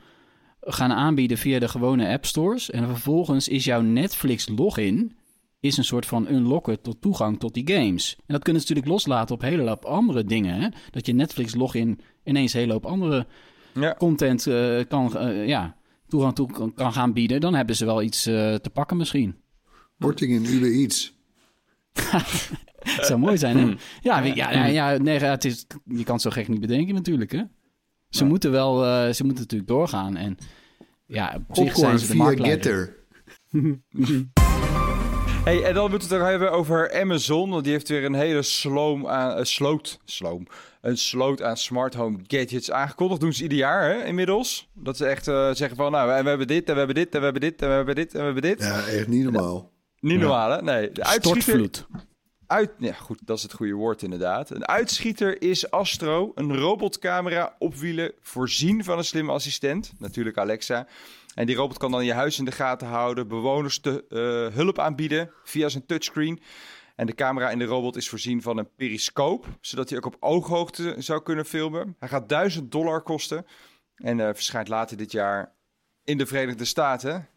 [0.61, 2.70] gaan aanbieden via de gewone app stores.
[2.70, 5.16] En vervolgens is jouw Netflix login
[5.61, 8.14] is een soort van unlocken tot toegang tot die games.
[8.18, 10.61] En dat kunnen ze natuurlijk loslaten op een hele hoop andere dingen.
[10.61, 10.68] Hè?
[10.90, 13.27] Dat je Netflix login ineens een hele hoop andere
[13.75, 13.94] Ja.
[13.99, 15.77] content eh, kan, eh, ja,
[16.09, 17.40] toegang toe kan, kan gaan bieden.
[17.40, 19.35] Dan hebben ze wel iets eh, te pakken misschien.
[19.99, 21.18] Korting in Uber Eats.
[22.81, 23.57] Het zou mooi zijn.
[23.59, 23.75] Hè?
[24.01, 26.94] Ja, wie- ja, ja, ja, nee, het is, je kan het zo gek niet bedenken
[26.94, 27.33] natuurlijk.
[27.33, 27.42] Hè?
[28.11, 30.16] Ze moeten wel, eh, ze moeten natuurlijk doorgaan.
[30.16, 30.38] En
[31.07, 32.96] ja, op zich zijn ze de via marktleider.
[33.51, 34.29] Getter.
[35.44, 37.51] Hey, en dan moeten we het ook hebben over Amazon.
[37.51, 40.46] Want die heeft weer een hele sloom aan, sloot, sloom,
[40.81, 43.20] een sloot aan smart home gadgets aangekondigd.
[43.20, 44.70] Doen ze ieder jaar hè, inmiddels.
[44.75, 47.14] Dat ze echt eh, zeggen van, nou, we, we hebben dit en we hebben dit
[47.14, 48.61] en we hebben dit en we hebben dit en we hebben dit.
[48.61, 49.73] Ja, echt niet normaal.
[50.01, 50.62] Niet normaal, hè?
[50.62, 50.92] Nee.
[50.92, 51.87] De uitschieter, Stortvloed.
[52.95, 54.51] Goed, dat is het goede woord inderdaad.
[54.51, 60.87] Een uitschieter is Astro, een robotcamera op wielen, voorzien van een slimme assistent, natuurlijk Alexa.
[61.35, 64.79] En die robot kan dan je huis in de gaten houden, bewoners te, eh, hulp
[64.79, 66.43] aanbieden via zijn touchscreen.
[66.97, 70.17] En de camera in de robot is voorzien van een periscoop, zodat hij ook op
[70.21, 71.97] ooghoogte zou kunnen filmen.
[71.99, 73.47] Hij gaat 1000 dollar kosten
[73.95, 75.55] en eh, verschijnt later dit jaar
[76.05, 77.29] in de Verenigde Staten.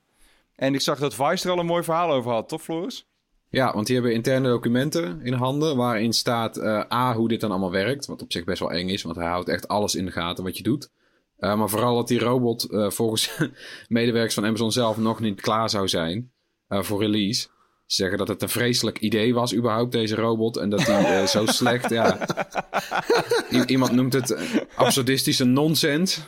[0.56, 3.08] En ik zag dat Vice er al een mooi verhaal over had, toch Floris?
[3.53, 7.49] Ja, want die hebben interne documenten in handen waarin staat uh, A, hoe dit dan
[7.49, 8.05] allemaal werkt.
[8.05, 10.43] Wat op zich best wel eng is, want hij houdt echt alles in de gaten
[10.43, 10.89] wat je doet.
[11.39, 13.39] Uh, maar vooral dat die robot uh, volgens
[13.87, 16.31] medewerkers van Amazon zelf nog niet klaar zou zijn
[16.67, 17.47] voor release.
[17.93, 20.58] Ze zeggen dat het een vreselijk idee was, überhaupt, deze robot.
[20.58, 22.17] En dat hij zo slecht, ja...
[23.65, 24.38] iemand noemt het
[24.75, 26.21] absurdistische nonsens.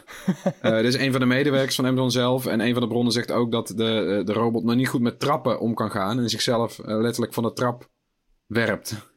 [0.61, 2.45] Uh, dit is een van de medewerkers van Amazon zelf.
[2.45, 5.19] En een van de bronnen zegt ook dat de, de robot nog niet goed met
[5.19, 6.19] trappen om kan gaan.
[6.19, 7.89] En zichzelf letterlijk van de trap
[8.47, 9.14] werpt.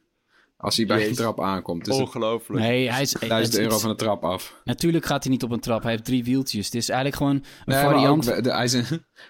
[0.61, 1.85] Als hij bij een trap aankomt.
[1.85, 2.63] Dus Ongelooflijk.
[2.63, 3.11] Nee, hij is...
[3.11, 4.55] 1000 euro van de trap af.
[4.63, 5.81] Natuurlijk gaat hij niet op een trap.
[5.81, 6.65] Hij heeft drie wieltjes.
[6.65, 8.31] Het is eigenlijk gewoon een variant.
[8.31, 8.69] Ook, de, hij,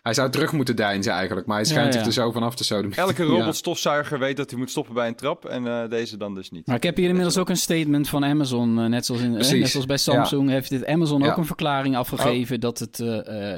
[0.08, 1.48] hij, zou terug moeten deinzen eigenlijk.
[1.48, 2.06] Maar hij schijnt ja, ja.
[2.06, 2.94] er zo vanaf te zoden.
[2.94, 5.46] Elke robotstofzuiger weet dat hij moet stoppen bij een trap.
[5.46, 6.68] En uh, deze dan dus niet.
[6.68, 8.80] Maar ik heb hier inmiddels ook een statement van Amazon.
[8.80, 11.96] Uh, net, zoals in, uh, net zoals bij Samsung heeft dit Amazon ook een verklaring
[11.96, 12.56] afgegeven...
[12.56, 12.62] Oh.
[12.62, 12.98] dat het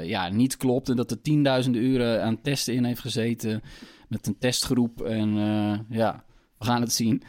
[0.02, 0.88] ja, niet klopt.
[0.88, 3.62] En dat er tienduizenden uren aan testen in heeft gezeten.
[4.08, 5.02] Met een testgroep.
[5.02, 5.34] En
[5.88, 6.24] ja,
[6.58, 7.22] we gaan het zien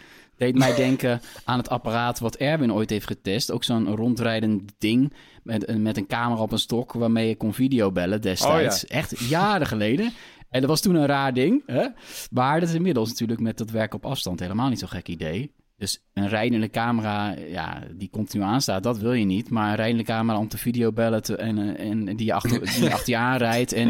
[0.44, 3.52] deed mij denken aan het apparaat wat Erwin ooit heeft getest.
[3.52, 8.22] Ook zo'n rondrijdend ding met, met een camera op een stok waarmee je kon videobellen
[8.22, 8.84] destijds.
[8.86, 10.14] Oh, Echt jaren geleden.
[10.50, 11.64] En dat was toen een raar ding.
[11.66, 11.88] Hè?
[12.32, 15.52] Maar dat is inmiddels natuurlijk met dat werk op afstand helemaal niet zo'n gek idee.
[15.78, 19.50] Dus een rijdende camera, ja, die continu aanstaat, dat wil je niet.
[19.50, 23.10] Maar een rijdende camera om te videobellen te, en, eh, en die, achter, die achter
[23.10, 23.74] je aanrijdt.
[23.74, 23.90] En,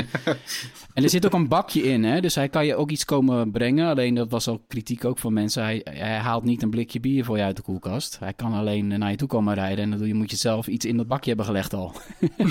[0.93, 2.21] en er zit ook een bakje in, hè?
[2.21, 3.89] dus hij kan je ook iets komen brengen.
[3.89, 5.63] Alleen dat was al kritiek ook van mensen.
[5.63, 8.19] Hij, hij haalt niet een blikje bier voor je uit de koelkast.
[8.19, 9.91] Hij kan alleen naar je toe komen rijden.
[9.91, 11.95] En dan moet je zelf iets in dat bakje hebben gelegd al.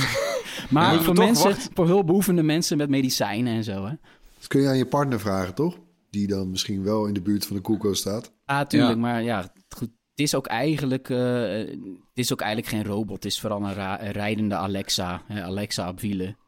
[0.71, 3.85] maar voor mensen, voor hulpbehoevende mensen met medicijnen en zo.
[3.85, 3.93] Hè?
[4.39, 5.79] Dat kun je aan je partner vragen, toch?
[6.13, 8.33] Die dan misschien wel in de buurt van de koelkast staat.
[8.47, 8.99] Ja, tuurlijk.
[8.99, 9.91] Maar ja, goed.
[10.11, 11.19] Het is ook eigenlijk, uh,
[11.59, 13.15] het is ook eigenlijk geen robot.
[13.15, 15.23] Het is vooral een, rijdende Alexa.
[15.27, 15.43] Hè?
[15.43, 16.39] Alexa op wielen.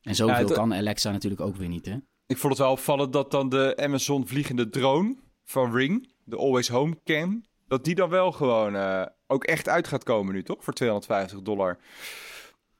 [0.00, 1.96] En zoveel ja, kan Alexa natuurlijk ook weer niet, hè?
[2.26, 6.68] Ik vond het wel opvallend dat dan de Amazon vliegende drone van Ring, de Always
[6.68, 10.64] Home Cam, dat die dan wel gewoon uh, ook echt uit gaat komen nu, toch?
[10.64, 11.78] Voor 250 dollar.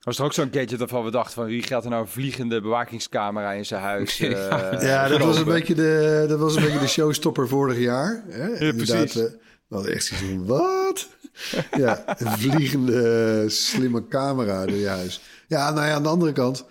[0.05, 2.61] Was er ook zo'n gadget waarvan we dachten van wie gaat er nou een vliegende
[2.61, 4.19] bewakingscamera in zijn huis?
[4.19, 4.29] Uh,
[4.81, 8.23] ja, dat was, een beetje de, dat was een beetje de showstopper vorig jaar.
[8.27, 8.47] Hè?
[8.47, 9.15] Ja, precies.
[9.15, 9.23] Uh,
[9.67, 10.11] we hadden echt
[10.45, 11.07] wat?
[11.83, 15.21] ja, een vliegende slimme camera in je huis.
[15.47, 16.65] Ja, nou ja, aan de andere kant,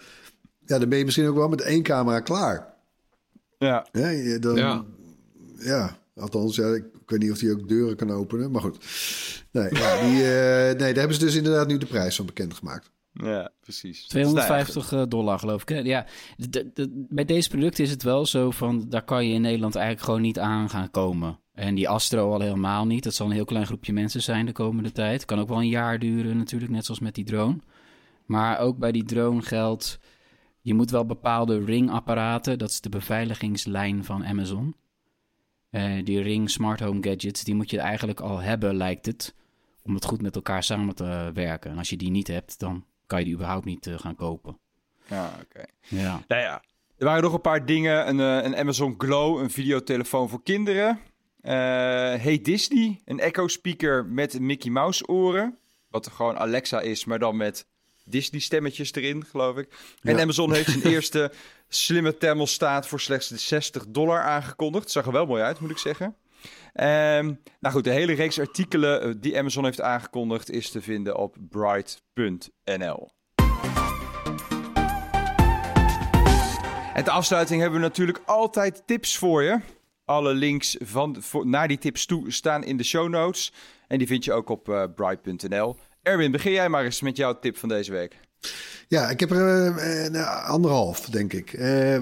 [0.66, 2.74] ja, dan ben je misschien ook wel met één camera klaar.
[3.58, 3.86] Ja.
[3.92, 4.84] ja dan, ja.
[5.58, 5.96] ja.
[6.16, 8.84] althans, ja, ik weet niet of die ook deuren kan openen, maar goed.
[9.50, 12.92] Nee, ja, die, uh, nee daar hebben ze dus inderdaad nu de prijs van bekendgemaakt.
[13.14, 14.06] Ja, precies.
[14.06, 15.84] 250 eh, dollar geloof ik.
[15.84, 16.06] Ja,
[17.08, 18.88] bij deze producten is het wel zo van...
[18.88, 21.38] daar kan je in Nederland eigenlijk gewoon niet aan gaan komen.
[21.52, 23.04] En die Astro al helemaal niet.
[23.04, 25.24] Dat zal een heel klein groepje mensen zijn de komende tijd.
[25.24, 27.58] Kan ook wel een jaar duren natuurlijk, net zoals met die drone.
[28.26, 30.00] Maar ook bij die drone geldt...
[30.60, 32.58] je moet wel bepaalde ringapparaten...
[32.58, 34.74] dat is de beveiligingslijn van Amazon...
[35.70, 39.34] Uh, die Ring Smart Home Gadgets, die moet je eigenlijk al hebben, lijkt het,
[39.82, 41.70] om het goed met elkaar samen te werken.
[41.70, 44.58] En als je die niet hebt, dan kan je die überhaupt niet uh, gaan kopen.
[45.06, 45.64] Ja, oké.
[45.80, 46.22] Ja.
[46.28, 46.62] Nou ja,
[46.98, 48.08] er waren nog een paar dingen.
[48.08, 51.00] Een, uh, een Amazon Glow, een videotelefoon voor kinderen.
[51.42, 51.50] Uh,
[52.22, 55.58] hey Disney, een Echo speaker met Mickey Mouse oren.
[55.90, 57.66] Wat er gewoon Alexa is, maar dan met
[58.04, 59.68] Disney stemmetjes erin, geloof ik.
[60.00, 60.10] Ja.
[60.10, 61.32] En Amazon heeft zijn eerste
[61.68, 64.90] slimme thermostaat voor slechts 60 dollar aangekondigd.
[64.90, 66.16] Zag er wel mooi uit, moet ik zeggen.
[66.74, 71.16] Um, nou goed, de hele reeks artikelen eh, die Amazon heeft aangekondigd is te vinden
[71.16, 73.10] op bright.nl.
[76.94, 79.60] En de afsluiting hebben we natuurlijk altijd tips voor je.
[80.04, 83.52] Alle links van, voor, naar die tips toe staan in de show notes.
[83.88, 85.76] En die vind je ook op uh, bright.nl.
[86.02, 88.20] Erwin, begin jij maar eens met jouw tip van deze week.
[88.88, 91.52] Ja, ik heb er uh, anderhalf, denk ik.
[91.52, 91.98] Uh,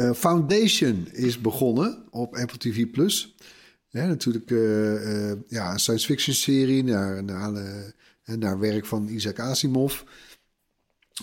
[0.00, 3.34] Uh, Foundation is begonnen op Apple TV Plus.
[3.90, 7.52] natuurlijk uh, uh, ja, een science fiction serie naar, naar,
[8.24, 10.02] naar werk van Isaac Asimov.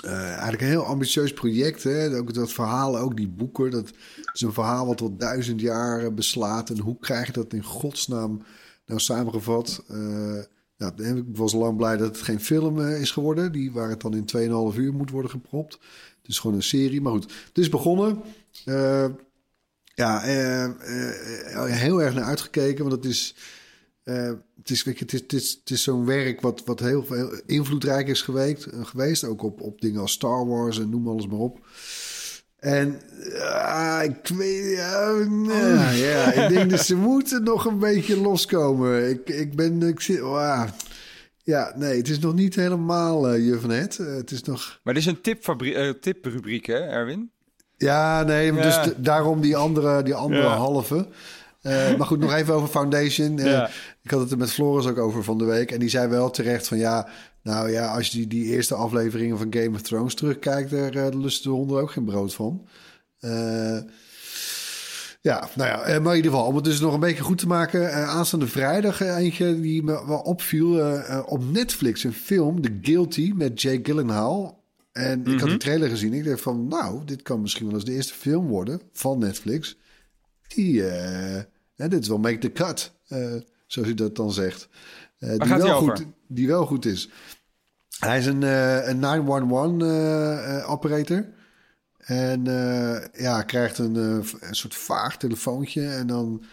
[0.02, 1.84] eigenlijk een heel ambitieus project.
[1.84, 2.18] Hè?
[2.18, 3.72] Ook dat verhaal, ook die boeken.
[3.72, 3.92] Dat
[4.34, 6.70] is een verhaal wat tot duizend jaar beslaat.
[6.70, 8.42] En hoe krijg je dat in godsnaam
[8.86, 9.84] nou samengevat?
[10.78, 13.52] nou, ik was lang blij dat het geen film is geworden.
[13.52, 15.74] Die waar het dan in 2,5 uur moet worden gepropt.
[16.22, 17.02] Het is gewoon een serie.
[17.02, 18.22] Maar goed, het is begonnen.
[18.66, 19.06] Uh,
[19.86, 23.36] ja, uh, uh, heel erg naar uitgekeken, want het is,
[24.04, 28.08] het is, weet je, het is, het is, zo'n werk wat, wat heel, heel invloedrijk
[28.08, 29.24] is geweest, geweest.
[29.24, 31.66] Ook op, op dingen als Star Wars en noem alles maar op.
[32.58, 39.10] En uh, ik weet, ja, ja, ik denk dat ze moeten nog een beetje loskomen.
[39.10, 40.64] Ik, ik ben, ik zit, uh,
[41.44, 43.98] ja, nee, het is nog niet helemaal je van het.
[43.98, 44.80] het is nog.
[44.84, 47.32] Maar dit is een tiprubriek, tip hè, Erwin?
[47.78, 48.62] Ja, nee, Ja.
[48.62, 50.56] dus daarom die andere, die andere Ja.
[50.56, 51.08] halve.
[51.62, 53.40] Eh, maar goed, nog even over Foundation.
[53.40, 53.70] Eh, Ja.
[54.04, 55.72] Ik had het er met Floris ook over van de week.
[55.72, 57.08] En die zei wel terecht van ja,
[57.44, 61.08] nou ja, als je die, die eerste afleveringen van Game of Thrones terugkijkt, daar uh,
[61.12, 62.68] lusten de honden ook geen brood van.
[63.20, 63.78] Eh,
[65.22, 67.38] ja, nou ja, eh, maar in ieder geval, om het dus nog een beetje goed
[67.38, 67.92] te maken.
[67.92, 70.80] eh, aanstaande vrijdag eh, eentje die me wel opviel.
[70.80, 74.57] eh, eh, op Netflix een film, The Guilty, met Jake Gyllenhaal.
[74.98, 76.14] En ik had die trailer gezien.
[76.14, 79.78] Ik dacht van, nou, dit kan misschien wel eens de eerste film worden van Netflix.
[80.48, 80.82] Die,
[81.78, 83.36] hè, dit is wel make the cut, eh,
[83.68, 84.70] zoals u dat dan zegt.
[85.20, 87.10] Die, wel die goed, die wel goed is.
[88.00, 88.42] Hij is een,
[88.90, 91.26] een 911 eh, eh, operator.
[91.98, 92.44] En
[93.14, 95.88] ja, krijgt een, een soort vaag telefoontje.
[95.88, 96.44] En dan.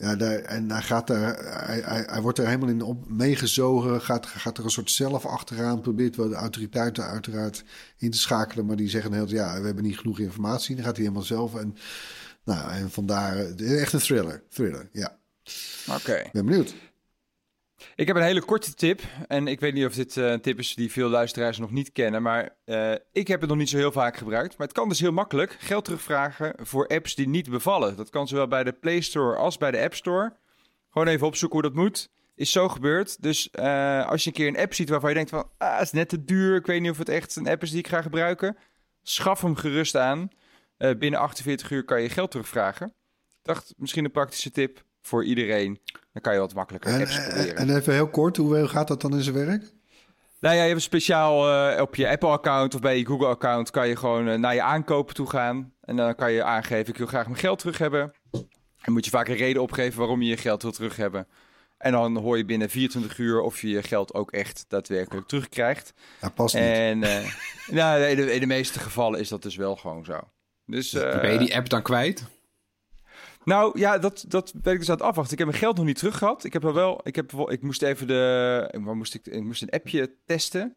[0.00, 1.36] Ja, daar, en hij, gaat daar,
[1.66, 4.00] hij, hij, hij wordt er helemaal in op meegezogen.
[4.00, 5.80] Gaat, gaat er een soort zelf achteraan.
[5.80, 7.64] Probeert wel de autoriteiten uiteraard
[7.98, 8.66] in te schakelen.
[8.66, 10.74] Maar die zeggen heel ja, we hebben niet genoeg informatie.
[10.74, 11.54] Dan gaat hij helemaal zelf.
[11.54, 11.76] En,
[12.44, 13.36] nou, en vandaar.
[13.36, 14.42] eh, Echt een thriller.
[14.48, 15.18] Thriller, ja.
[15.96, 16.22] Oké.
[16.32, 16.74] Ben benieuwd.
[17.94, 19.02] Ik heb een hele korte tip.
[19.26, 21.92] En ik weet niet of dit eh, een tip is die veel luisteraars nog niet
[21.92, 22.22] kennen.
[22.22, 24.58] Maar eh, ik heb het nog niet zo heel vaak gebruikt.
[24.58, 27.96] Maar het kan dus heel makkelijk geld terugvragen voor apps die niet bevallen.
[27.96, 30.36] Dat kan zowel bij de Play Store als bij de App Store.
[30.90, 32.10] Gewoon even opzoeken hoe dat moet.
[32.34, 33.22] Is zo gebeurd.
[33.22, 35.50] Dus eh, als je een keer een app ziet waarvan je denkt van...
[35.58, 36.56] Ah, het is net te duur.
[36.56, 38.56] Ik weet niet of het echt een app is die ik ga gebruiken.
[39.02, 40.28] Schaf hem gerust aan.
[40.98, 42.86] Binnen 48 uur kan je geld terugvragen.
[42.86, 45.80] Ik dacht, misschien een praktische tip voor iedereen.
[46.12, 47.56] Dan kan je wat makkelijker En, apps en, proberen.
[47.56, 49.62] en even heel kort, hoe gaat dat dan in zijn werk?
[50.40, 53.88] Nou ja, je hebt een speciaal eh, op je Apple-account of bij je Google-account kan
[53.88, 55.72] je gewoon eh, naar je aankopen toe gaan.
[55.80, 58.12] En dan kan je aangeven, ik wil graag mijn geld terug hebben.
[58.80, 61.26] En moet je vaak een reden opgeven waarom je je geld wil terug hebben.
[61.80, 65.92] En dan hoor je binnen 24 uur of je je geld ook echt daadwerkelijk terugkrijgt.
[66.20, 66.64] Ja, past niet.
[66.64, 67.32] En eh,
[67.78, 70.20] nou, in, de, in de meeste gevallen is dat dus wel gewoon zo.
[70.66, 72.24] Dus, eh, ben je die app dan kwijt?
[73.44, 75.32] Nou ja, dat, dat ben ik dus aan het afwachten.
[75.32, 76.44] Ik heb mijn geld nog niet terug gehad.
[76.44, 79.42] Ik heb er wel, ik, heb, wel- ik moest even de, waar moest ik, ik
[79.42, 80.76] moest een appje testen.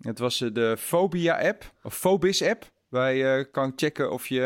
[0.00, 2.72] Het was eh, de Phobia app, of Phobis app.
[2.88, 4.40] Waar je kan checken of je,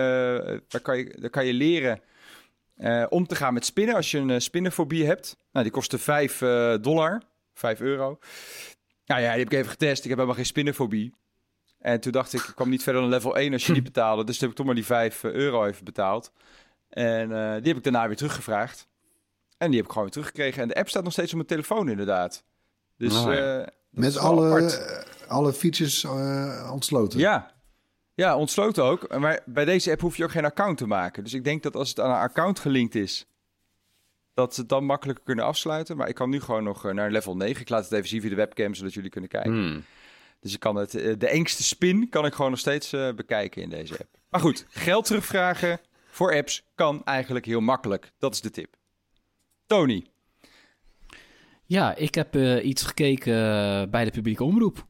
[0.46, 2.00] eh, daar kan je, daar kan je leren
[2.76, 3.94] eh, om te gaan met spinnen.
[3.94, 5.36] Als je een eh, spinnenfobie hebt.
[5.52, 7.22] Nou, die kostte 5 eh, dollar,
[7.54, 8.18] 5 euro.
[9.06, 9.98] Nou ja, die heb ik even getest.
[10.02, 11.14] Ik heb helemaal geen spinnenfobie.
[11.78, 14.24] En toen dacht ik, ik kwam niet verder dan level 1 als je die betaalde.
[14.24, 16.32] Dus toen heb ik toch maar die 5 euro even betaald.
[16.88, 18.88] En eh, die heb ik daarna weer teruggevraagd.
[19.58, 20.62] En die heb ik gewoon weer teruggekregen.
[20.62, 22.44] En de app staat nog steeds op mijn telefoon, inderdaad.
[22.96, 23.60] Dus Oh, ja.
[23.60, 25.04] eh, Met alle, apart.
[25.28, 27.18] alle features eh, ontsloten.
[27.18, 27.52] Ja.
[28.14, 29.18] ja, ontsloten ook.
[29.18, 31.24] Maar bij deze app hoef je ook geen account te maken.
[31.24, 33.26] Dus ik denk dat als het aan een account gelinkt is,
[34.34, 35.96] dat ze het dan makkelijker kunnen afsluiten.
[35.96, 37.60] Maar ik kan nu gewoon nog naar level 9.
[37.60, 39.52] Ik laat het even zien via de webcam, zodat jullie kunnen kijken.
[39.52, 39.84] Hmm.
[40.40, 43.70] Dus ik kan het, de engste spin kan ik gewoon nog steeds eh, bekijken in
[43.70, 44.16] deze app.
[44.30, 45.80] Maar goed, geld terugvragen
[46.18, 48.12] voor apps kan eigenlijk heel makkelijk.
[48.18, 48.76] Dat is de tip.
[49.66, 50.06] Tony.
[51.64, 54.86] Ja, ik heb eh, iets gekeken eh, bij de publieke omroep.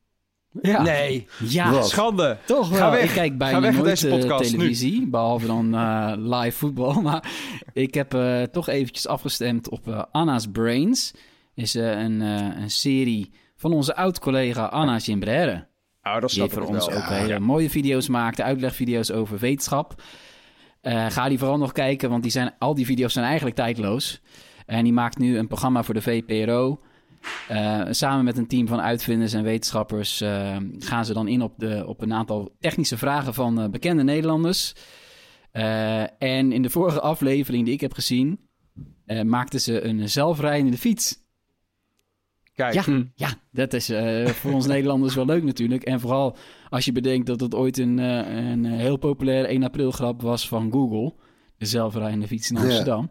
[0.63, 0.83] Ja.
[0.83, 1.89] Nee, Ja, Wat?
[1.89, 2.39] schande.
[2.47, 2.79] toch wel.
[2.79, 3.03] Ga weg.
[3.05, 4.59] Ik kijk bijna Ga weg uit nooit deze eh, podcast, nu.
[4.59, 7.01] televisie, behalve dan eh, live voetbal.
[7.03, 7.31] Maar
[7.73, 11.13] ik heb eh, toch eventjes afgestemd op Anna's Brains.
[11.55, 15.67] Is een, eh, een serie van onze oud-collega Anna Gimbrère.
[16.03, 16.97] Nou, dat Die voor ik ons wel.
[16.97, 17.15] ook Ja.
[17.15, 20.03] hele mooie video's maakt, uitlegvideo's over wetenschap.
[20.81, 24.21] Eh, ga die vooral nog kijken, want die zijn, al die video's zijn eigenlijk tijdloos.
[24.67, 26.81] En die maakt nu een programma voor de VPRO.
[27.49, 31.55] Eh, samen met een team van uitvinders en wetenschappers eh, gaan ze dan in op,
[31.57, 34.75] de, op een aantal technische vragen van bekende Nederlanders.
[36.19, 38.41] En in de vorige aflevering die ik heb gezien,
[39.25, 41.28] maakten ze een zelfrijdende fiets.
[42.59, 45.83] Kijk, Ja, ja, dat is eh, voor ons Nederlanders wel leuk natuurlijk.
[45.83, 46.37] En vooral
[46.69, 50.49] als je bedenkt dat het ooit een, eh, een heel populair 1 april grap was
[50.49, 51.15] van Google.
[51.57, 52.63] De zelfrijdende fiets in Ja.
[52.63, 53.09] Amsterdam.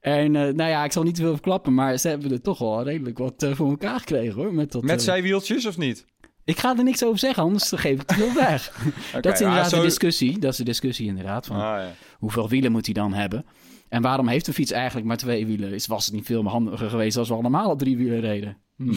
[0.00, 2.58] En eh, nou ja, ik zal niet te veel verklappen, maar ze hebben er toch
[2.58, 4.54] wel redelijk wat voor elkaar gekregen hoor.
[4.54, 6.04] Met, dat, met zijwieltjes of niet?
[6.44, 8.72] Ik ga er niks over zeggen, anders geef ik te veel weg.
[9.20, 10.38] Dat is ah, inderdaad zo- de discussie.
[10.38, 11.46] Dat is de discussie inderdaad.
[11.46, 11.92] Van Ah, ja.
[12.18, 13.44] hoeveel wielen moet hij dan hebben?
[13.88, 15.72] En waarom heeft een fiets eigenlijk maar twee wielen?
[15.72, 18.56] Is, was het niet veel handiger geweest als we allemaal op drie wielen reden?
[18.76, 18.94] Hm.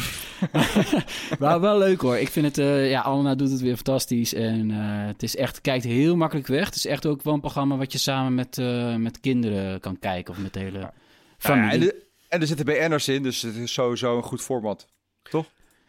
[1.39, 2.17] maar wel leuk hoor.
[2.17, 4.33] Ik vind het, eh ja, Anna doet het weer fantastisch.
[4.33, 4.77] En eh,
[5.07, 6.65] het is echt, kijkt heel makkelijk weg.
[6.65, 9.99] Het is echt ook wel een programma wat je samen met, eh, met kinderen kan
[9.99, 10.33] kijken.
[10.33, 10.91] Of met de hele
[11.37, 11.65] familie.
[11.67, 14.87] ja, en, de- en er zitten BN'ers in, dus het is sowieso een goed format.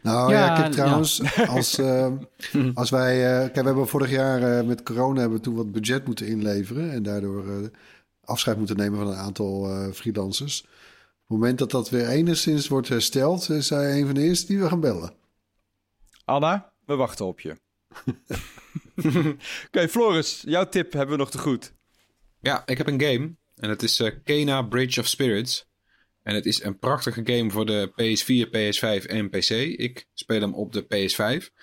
[0.02, 2.06] Nou ja, Ja, kijk trouwens, als, eh,
[2.74, 3.32] als wij...
[3.32, 6.26] eh, kijk, we hebben vorig jaar eh, met corona hebben we toen wat budget moeten
[6.26, 6.92] inleveren...
[6.92, 7.54] en daardoor eh,
[8.24, 10.64] afscheid moeten nemen van een aantal eh, freelancers.
[11.30, 13.48] Op het moment dat dat weer enigszins wordt hersteld...
[13.48, 15.14] is zij een van de eerste die we gaan bellen.
[16.24, 17.56] Anna, we wachten op je.
[19.66, 21.72] Oké, Floris, jouw tip hebben we nog te goed.
[22.40, 23.36] Ja, ik heb een game.
[23.56, 25.66] En het is uh, Kena Bridge of Spirits.
[26.22, 29.50] En het is een prachtige game voor de PS4, PS5 en PC.
[29.78, 31.54] Ik speel hem op de PS5.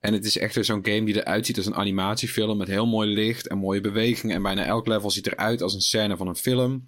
[0.00, 2.58] En het is echt zo'n game die eruit ziet als een animatiefilm.
[2.58, 4.36] Met heel mooi licht en mooie bewegingen.
[4.36, 6.86] En bijna elk level ziet eruit als een scène van een film.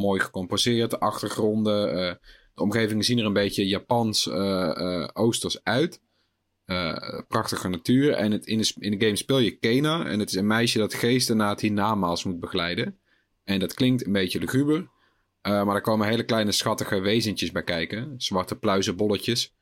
[0.00, 0.90] Mooi gecomposeerd.
[0.90, 1.88] De achtergronden.
[1.88, 2.12] Uh,
[2.54, 6.00] de omgevingen zien er een beetje Japans, uh, oosters uit.
[7.28, 8.12] prachtige natuur.
[8.12, 10.06] En het, in, de, in de game speel je Kena.
[10.06, 12.98] En het is een meisje dat geesten na het hiernamaals moet begeleiden.
[13.44, 14.90] En dat klinkt een beetje luguber.
[15.42, 18.14] maar er komen hele kleine schattige wezentjes bij kijken.
[18.16, 19.54] Zwarte pluizenbolletjes.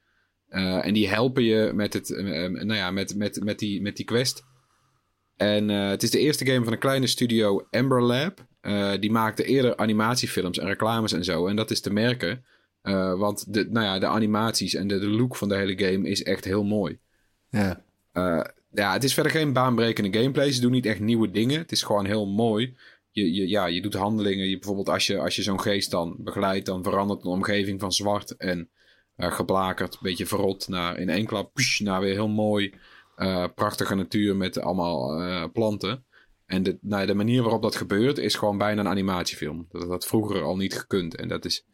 [0.49, 2.09] En die helpen je met, het,
[2.53, 4.45] nou ja, met, met, met, die, met die quest.
[5.36, 8.48] En het is de eerste game van een kleine studio, Ember Lab.
[9.01, 11.47] Die maakte eerder animatiefilms en reclames en zo.
[11.47, 12.45] En dat is te merken.
[13.17, 16.23] want de, nou ja, de animaties en de, de, look van de hele game is
[16.23, 16.99] echt heel mooi.
[17.51, 17.83] Ja.
[18.73, 20.53] ja, het is verder geen baanbrekende gameplay.
[20.53, 21.59] Ze doen niet echt nieuwe dingen.
[21.59, 22.77] Het is gewoon heel mooi.
[23.11, 24.49] Je, je, ja, je doet handelingen.
[24.49, 27.93] Je, bijvoorbeeld als je, als je zo'n geest dan begeleidt, dan verandert de omgeving van
[27.93, 28.69] zwart en
[29.17, 32.75] geblakerd, een beetje verrot, naar in één klap push, naar weer heel mooi,
[33.55, 36.05] prachtige natuur met allemaal planten.
[36.49, 39.67] En de, nou, de manier waarop dat gebeurt is gewoon bijna een animatiefilm.
[39.71, 41.17] Dat had vroeger al niet gekund.
[41.17, 41.67] En dat is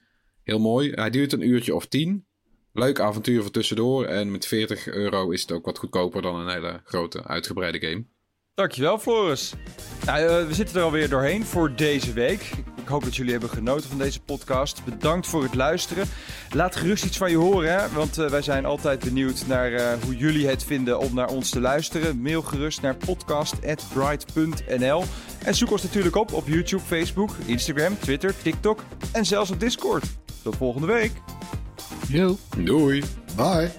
[0.42, 0.90] heel mooi.
[0.90, 2.26] Hij duurt een uurtje of tien.
[2.72, 4.04] Leuk avontuur voor tussendoor.
[4.04, 8.06] En met 40 euro is het ook wat goedkoper dan een hele grote, uitgebreide game.
[8.54, 9.52] Dankjewel, Floris.
[10.06, 12.50] Nou, we zitten er alweer doorheen voor deze week.
[12.76, 14.84] Ik hoop dat jullie hebben genoten van deze podcast.
[14.84, 16.06] Bedankt voor het luisteren.
[16.50, 17.88] Laat gerust iets van je horen, hè?
[17.88, 21.50] want uh, wij zijn altijd benieuwd naar uh, hoe jullie het vinden om naar ons
[21.50, 22.20] te luisteren.
[22.20, 25.04] Mail gerust naar podcast.bright.nl
[25.44, 30.04] en zoek ons natuurlijk op op YouTube, Facebook, Instagram, Twitter, TikTok en zelfs op Discord.
[30.42, 31.12] Tot volgende week.
[32.08, 32.38] Yo.
[32.56, 33.02] Doei.
[33.36, 33.70] Bye.